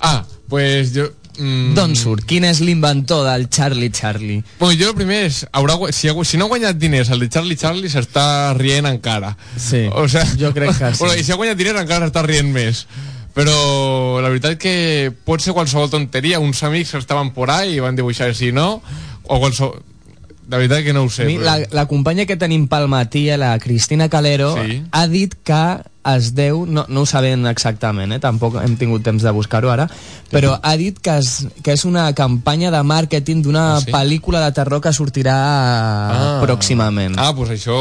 [0.05, 1.09] Ah, pues jo...
[1.37, 2.25] Mm, D'on surt?
[2.25, 4.39] Quin és l'inventor del Charlie Charlie?
[4.57, 7.57] Bueno, jo el primer és, haurà, si, si no ha guanyat diners el de Charlie
[7.57, 9.35] Charlie s'està rient encara.
[9.53, 11.03] Sí, o sea, jo crec que sí.
[11.03, 12.85] Bueno, I si ha guanyat diners encara s'està rient més.
[13.37, 13.53] Però
[14.17, 16.39] la veritat que pot ser qualsevol tonteria.
[16.41, 18.81] Uns amics estaven por ahí i van dibuixar si no,
[19.29, 19.77] o qualsevol...
[20.47, 21.25] La veritat que no ho sé.
[21.25, 24.81] Mi, la, la companya que tenim pel matí, eh, la Cristina Calero, Sí.
[24.91, 25.61] ha dit que
[26.15, 28.19] es deu, no, no ho sabem exactament, eh?
[28.23, 29.89] tampoc hem tingut temps de buscar-ho ara,
[30.31, 33.91] però ha dit que, es, que és una campanya de màrqueting d'una Ah, sí?
[33.91, 35.35] pel·lícula de terror que sortirà
[36.43, 37.17] pròximament.
[37.19, 37.77] Ah, doncs això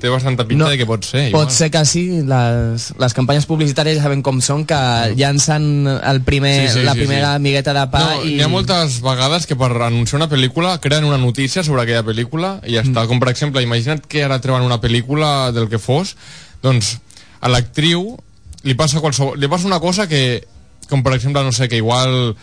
[0.00, 1.26] té bastanta pinta No, de que pot ser.
[1.30, 1.50] Pot igual.
[1.52, 4.78] ser que sí, les, les campanyes publicitàries ja sabem com són, que
[5.18, 7.40] llancen el primer, Sí, sí, la sí, primera sí.
[7.42, 8.36] amigueta de pa no, i...
[8.38, 12.58] Hi ha moltes vegades que per anunciar una pel·lícula creen una notícia sobre aquella pel·lícula
[12.66, 13.06] i ja està.
[13.10, 16.16] Com per exemple, imagina't que ara treuen una pel·lícula del que fos,
[16.64, 16.96] doncs
[17.40, 18.16] a l'actriu
[18.62, 19.38] li passa qualsevol...
[19.40, 20.42] Li passa una cosa que,
[20.88, 22.34] com per exemple, no sé, que igual...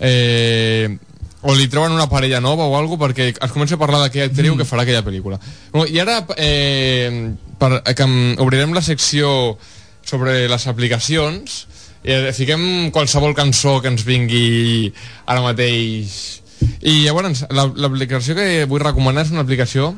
[0.00, 0.96] Eh,
[1.42, 4.56] o li treuen una parella nova o alguna perquè es comença a parlar d'aquella actriu
[4.58, 5.36] que farà aquella pel·lícula.
[5.70, 7.30] Bueno, I ara eh,
[7.60, 9.54] per, que em- obrirem la secció
[10.02, 11.60] sobre les aplicacions
[12.02, 14.90] i eh, fiquem qualsevol cançó que ens vingui
[15.30, 16.40] ara mateix
[16.82, 19.92] i llavors la- l'aplicació que vull recomanar és una aplicació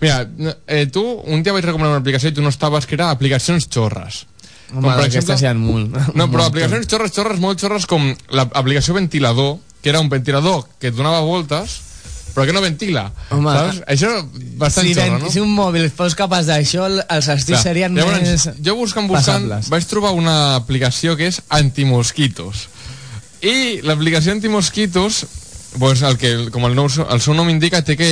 [0.00, 0.22] mira,
[0.66, 3.68] eh, tu un dia vaig recomanar una aplicació i tu no estaves que era aplicacions
[3.68, 4.24] xorres
[4.72, 5.94] Home, d'aquestes hi ha molt.
[6.18, 10.90] no, però aplicacions xorres, xorres, molt xorres com l'aplicació ventilador, que era un ventilador que
[10.90, 11.80] et donava voltes,
[12.34, 13.04] però que no ventila.
[13.30, 13.80] Home, saps?
[13.94, 14.10] Això
[14.58, 15.30] bastant si, xorra, no?
[15.30, 17.62] si un mòbil fos capaç d'això, els estius Clar.
[17.62, 19.70] serien Llavors, més jo buscant, buscant, passables.
[19.70, 22.66] vaig trobar una aplicació que és antimosquitos.
[23.44, 25.22] I l'aplicació antimosquitos,
[25.78, 28.10] pues, el que, com el, nou, el seu nom indica, té que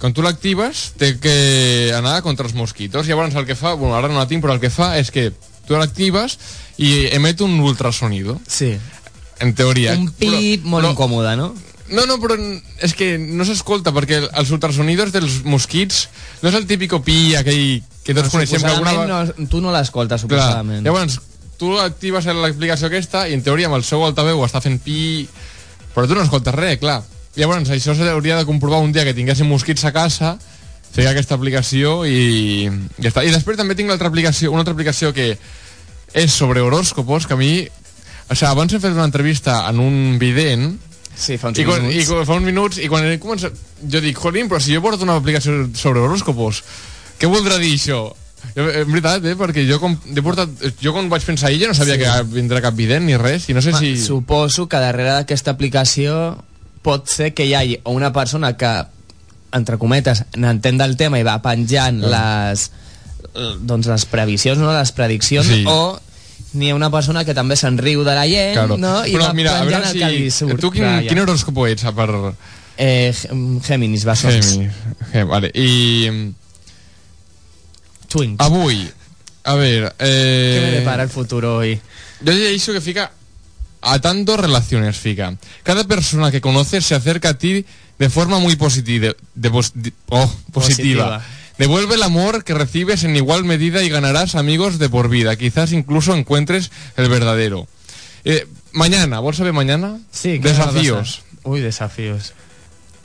[0.00, 4.08] quan tu l'actives té que anar contra els mosquitos llavors el que fa, bueno ara
[4.10, 5.30] no la tinc però el que fa és que
[5.66, 6.38] tu l'actives
[6.76, 8.74] i emet un ultrasonido Sí.
[9.40, 11.54] en teoria Un pip molt incòmode, no?
[11.88, 12.36] no, no, però
[12.82, 16.08] és que no s'escolta perquè els ultrasonidos dels mosquits
[16.42, 20.26] no és el típico pi aquell que tots coneixem que alguna no, tu no l'escoltes,
[20.28, 20.84] Clar, suposadament.
[20.84, 21.20] llavors,
[21.56, 25.28] tu actives l'aplicació aquesta i en teoria amb el seu altaveu està fent pi...
[25.94, 27.04] Però tu no escoltes res, clar.
[27.34, 30.36] Llavors, això s'hauria de comprovar un dia que tinguéssim mosquits a casa,
[30.94, 32.68] fer aquesta aplicació i
[33.00, 33.24] ja està.
[33.26, 35.32] I després també tinc l'altra aplicació, una altra aplicació que
[36.14, 37.54] és sobre horòscopos, que a mi...
[38.24, 40.70] O sigui, abans he fet una entrevista en un vident
[41.14, 41.98] Sí, fa uns i, quan, minuts.
[42.00, 43.54] i fa uns minuts i quan he començat
[43.90, 46.62] jo dic, jolín, però si jo porto una aplicació sobre horòscopos
[47.20, 48.00] Què voldrà dir això?
[48.56, 49.36] Jo, En veritat, eh?
[49.38, 52.02] Perquè jo, com, jo, portat, jo quan vaig pensar ella no sabia sí.
[52.02, 53.94] que vindrà cap vident ni res, i no sé Ma, si...
[54.00, 56.16] Suposo que darrere d'aquesta aplicació
[56.84, 58.70] pot ser que hi hagi una persona que,
[59.56, 62.66] entre cometes, n'entén del tema i va penjant les,
[63.64, 64.72] doncs les previsions, no?
[64.76, 65.64] les prediccions, Sí.
[65.66, 65.96] o
[66.54, 68.76] n'hi ha una persona que també se'n riu de la gent, Claro.
[68.78, 68.98] no?
[69.06, 70.36] I Però va mira, penjant veure el que li si...
[70.44, 70.60] surt.
[70.60, 71.00] Tu quin, ja.
[71.08, 71.82] quin horòscopo ets?
[71.96, 72.08] Per...
[72.76, 73.12] Eh,
[73.64, 74.14] Géminis, va.
[74.18, 74.76] Géminis.
[75.12, 75.50] Gem, vale.
[75.54, 76.34] I
[78.08, 78.36] Twins.
[78.40, 78.88] avui,
[79.44, 79.92] a veure...
[79.98, 81.80] ¿Qué me Eh, depara el futuro hoy?
[82.20, 83.10] Yo llegeixo que fica
[83.84, 85.36] atando relaciones, fica.
[85.62, 87.64] Cada persona que conoces se acerca a ti
[87.98, 89.12] de forma muy positiva.
[89.34, 91.04] De, pos- di- oh, positiva.
[91.20, 91.24] Positiva.
[91.58, 95.36] Devuelve el amor que recibes en igual medida y ganarás amigos de por vida.
[95.36, 97.68] Quizás incluso encuentres el verdadero.
[98.24, 99.98] Eh, mañana, ¿vos sabés mañana?
[100.10, 101.22] Sí, ¿qué va a Desafíos.
[101.44, 102.32] Uy, desafíos.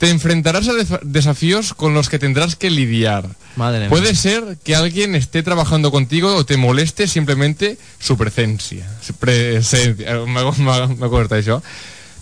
[0.00, 0.72] Te enfrentarás a
[1.02, 3.28] desafíos con los que tendrás que lidiar.
[3.54, 3.88] Madre mía.
[3.90, 8.88] Puede ser que alguien esté trabajando contigo o te moleste simplemente su presencia.
[9.18, 10.14] Presencia.
[10.26, 11.62] Me, me, me acuerdo de eso.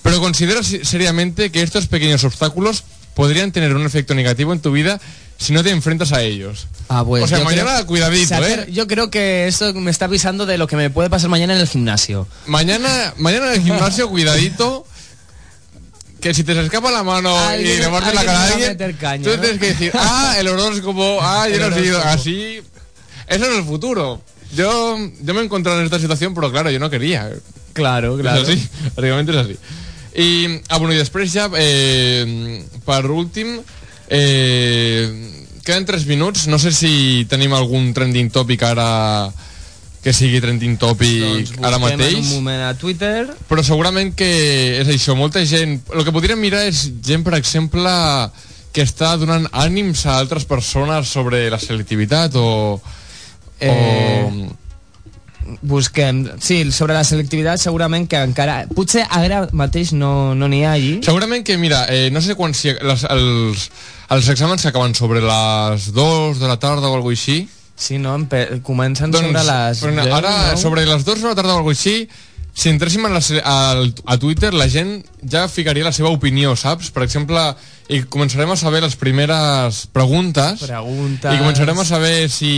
[0.03, 2.83] Pero considera si- seriamente que estos pequeños obstáculos
[3.15, 5.01] podrían tener un efecto negativo en tu vida
[5.39, 6.67] si no te enfrentas a ellos.
[6.89, 8.67] Ah, pues o sea, mañana creo- cuidadito, ¿eh?
[8.73, 11.61] Yo creo que esto me está avisando de lo que me puede pasar mañana en
[11.61, 12.27] el gimnasio.
[12.47, 14.85] Mañana, mañana en el gimnasio, cuidadito.
[16.21, 18.97] Que si te se escapa la mano Alguien- y le partes la cara a alguien,
[18.99, 19.41] caña, tú ¿no?
[19.41, 22.09] tienes que decir, ah, el horóscopo, ah, yo no horóscopo.
[22.09, 22.61] así.
[23.29, 24.21] Eso es el futuro.
[24.57, 27.31] Yo, yo me he encontrado en esta situación, pero claro, yo no quería.
[27.75, 29.57] Claro, És així, bàsicament és així.
[30.19, 33.61] I, ah, bueno, i després ja, eh, per últim,
[34.09, 35.07] eh,
[35.63, 39.29] queden 3 minuts, no sé si tenim algun trending topic ara
[40.03, 43.27] que sigui trending topic Doncs ara mateix, un moment a Twitter.
[43.49, 44.29] però segurament que
[44.83, 45.81] és això, molta gent...
[45.95, 47.91] El que podríem mirar és gent, per exemple,
[48.73, 52.81] que està donant ànims a altres persones sobre la selectivitat o...
[53.59, 54.67] Eh, o
[55.63, 56.27] Busquem.
[56.41, 58.61] Sí, sobre la selectivitat segurament que encara...
[58.77, 60.99] Potser ara mateix no no n'hi ha allí.
[61.07, 63.69] Segurament que, mira, eh, no sé quan si les, els,
[64.15, 67.47] els exàmens s'acaben sobre les 2 de la tarda o alguna així.
[67.79, 68.17] Sí, no?
[68.67, 69.79] Comencen sobre les...
[69.81, 70.59] però 10, ara, no?
[70.59, 72.09] sobre les 2 de la tarda o alguna així,
[72.59, 76.91] si entréssim a, la, al, a Twitter, la gent ja ficaria la seva opinió, saps?
[76.91, 77.43] Per exemple,
[77.89, 81.31] i començarem a saber les primeres preguntes, Preguntes...
[81.31, 82.55] i començarem a saber si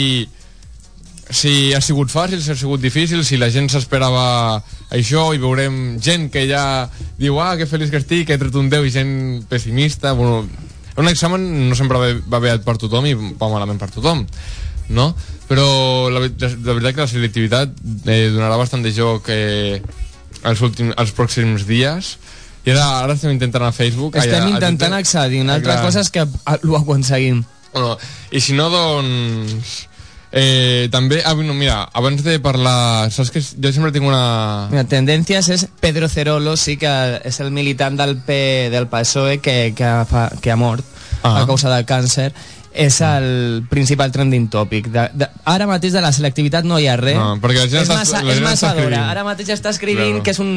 [1.30, 4.60] si ha sigut fàcil, si ha sigut difícil, si la gent s'esperava
[4.90, 6.88] això i veurem gent que ja
[7.20, 9.12] diu ah, que feliç que estic, que he tret un 10 i gent
[9.52, 10.42] pessimista, bueno,
[10.96, 14.24] un examen no sempre va, va bé per tothom i va malament per tothom,
[14.90, 15.14] no?
[15.50, 15.64] Però
[16.10, 17.72] la, la, la veritat que la selectivitat
[18.06, 19.80] eh, donarà bastant de joc eh,
[20.44, 22.16] els, últims, els pròxims dies
[22.66, 25.40] i ara, ara estem intentant a Facebook Estem a- a intentant accedir.
[25.42, 25.86] Una Ah, altra clar.
[25.86, 27.42] cosa és que ah, ho aconseguim.
[27.72, 27.96] Bueno,
[28.30, 29.86] I si no, doncs...
[30.32, 33.10] Eh, també, ah, no, mira, abans de parlar...
[33.10, 34.68] Saps que jo sempre tinc una...
[34.70, 36.92] Mira, Tendències és Pedro Cerolo, sí que
[37.26, 40.84] és el militant del, P, del PSOE que, que, fa, que ha mort
[41.22, 41.42] Ah.
[41.42, 42.30] a causa del càncer.
[42.72, 44.86] És el principal trending topic.
[44.94, 47.16] De, de, ara mateix de la selectivitat no hi ha res.
[47.18, 48.86] No, perquè la gent és massa, la és gent massa està d'hora.
[48.86, 49.10] escrivint.
[49.10, 50.22] Ara mateix està escrivint Claro.
[50.22, 50.52] que, és un,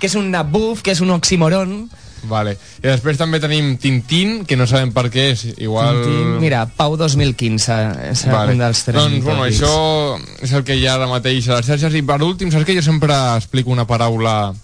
[0.00, 1.90] que és un buf, que és un oxímoron.
[2.28, 2.56] Vale.
[2.82, 5.44] I després també tenim Tintín, que no sabem per què és.
[5.58, 6.00] Igual...
[6.40, 7.76] Mira, Pau 2015
[8.10, 8.56] és Vale.
[8.56, 9.60] un dels trending Doncs, bueno, topics.
[9.60, 11.94] això és el que hi ha ara mateix a les xarxes.
[11.94, 14.54] I per últim, saps que jo sempre explico una paraula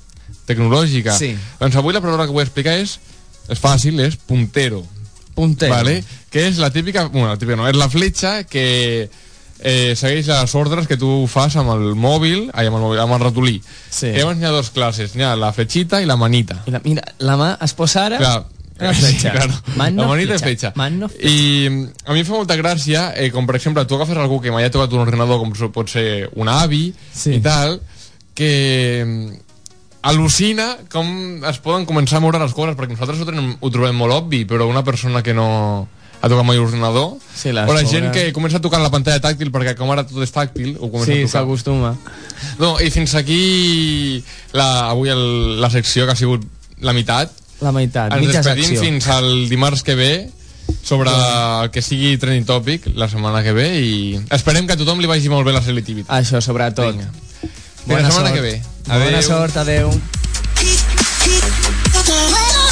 [0.49, 1.15] tecnològica?
[1.17, 1.35] Sí.
[1.61, 2.97] Doncs avui la paraula que vull explicar és...
[3.45, 4.79] És fàcil, és puntero.
[5.35, 5.74] Puntero.
[5.74, 6.03] Vale?
[6.30, 7.07] Que és la típica...
[7.09, 8.64] Bueno, la típica no, és la fletxa que
[9.61, 13.16] eh, segueix les ordres que tu fas amb el mòbil, ai, amb el, mòbil, amb
[13.16, 13.55] el ratolí.
[13.91, 14.12] Sí.
[14.16, 16.62] Llavors n'hi ha dos classes, n'hi ha la fletxita i la manita.
[16.68, 18.20] I la, mira, la mà es posa ara...
[18.22, 18.43] Clar,
[18.74, 19.30] La fletxa.
[19.37, 19.55] claro.
[19.78, 20.72] La manita fletxa.
[20.74, 21.11] i fletxa.
[21.30, 21.68] I
[22.11, 24.66] a mi em fa molta gràcia, eh, com per exemple, tu agafes algú que mai
[24.66, 27.37] ha tocat un ordinador, com pot ser un avi Sí.
[27.37, 27.78] i tal,
[28.35, 28.51] que
[30.05, 33.97] al·lucina com es poden començar a moure les coses, perquè nosaltres ho, tenem, ho trobem
[33.97, 35.89] molt obvi, però una persona que no
[36.25, 38.13] ha tocat mai l'ordinador, Sí, o la gent pobres.
[38.13, 41.13] que comença a tocar la pantalla tàctil, perquè com ara tot és tàctil, ho comença
[41.13, 41.33] Sí, a tocar.
[41.41, 41.91] s'acostuma.
[42.59, 46.47] No, I fins aquí la, avui el, la secció que ha sigut
[46.81, 47.33] la meitat.
[47.61, 48.81] La meitat, Ens mitja despedim secció.
[48.89, 50.31] fins al dimarts que ve
[50.83, 55.01] sobre el que sigui trending topic la setmana que ve i esperem que a tothom
[55.01, 56.13] li vagi molt bé la selectivitat.
[56.13, 56.93] Això, sobretot.
[56.97, 57.11] Vinga.
[57.85, 58.35] Fins la setmana sort.
[58.35, 58.63] que ve.
[58.89, 59.05] Adéu.
[59.05, 59.91] Bona sort, adeu.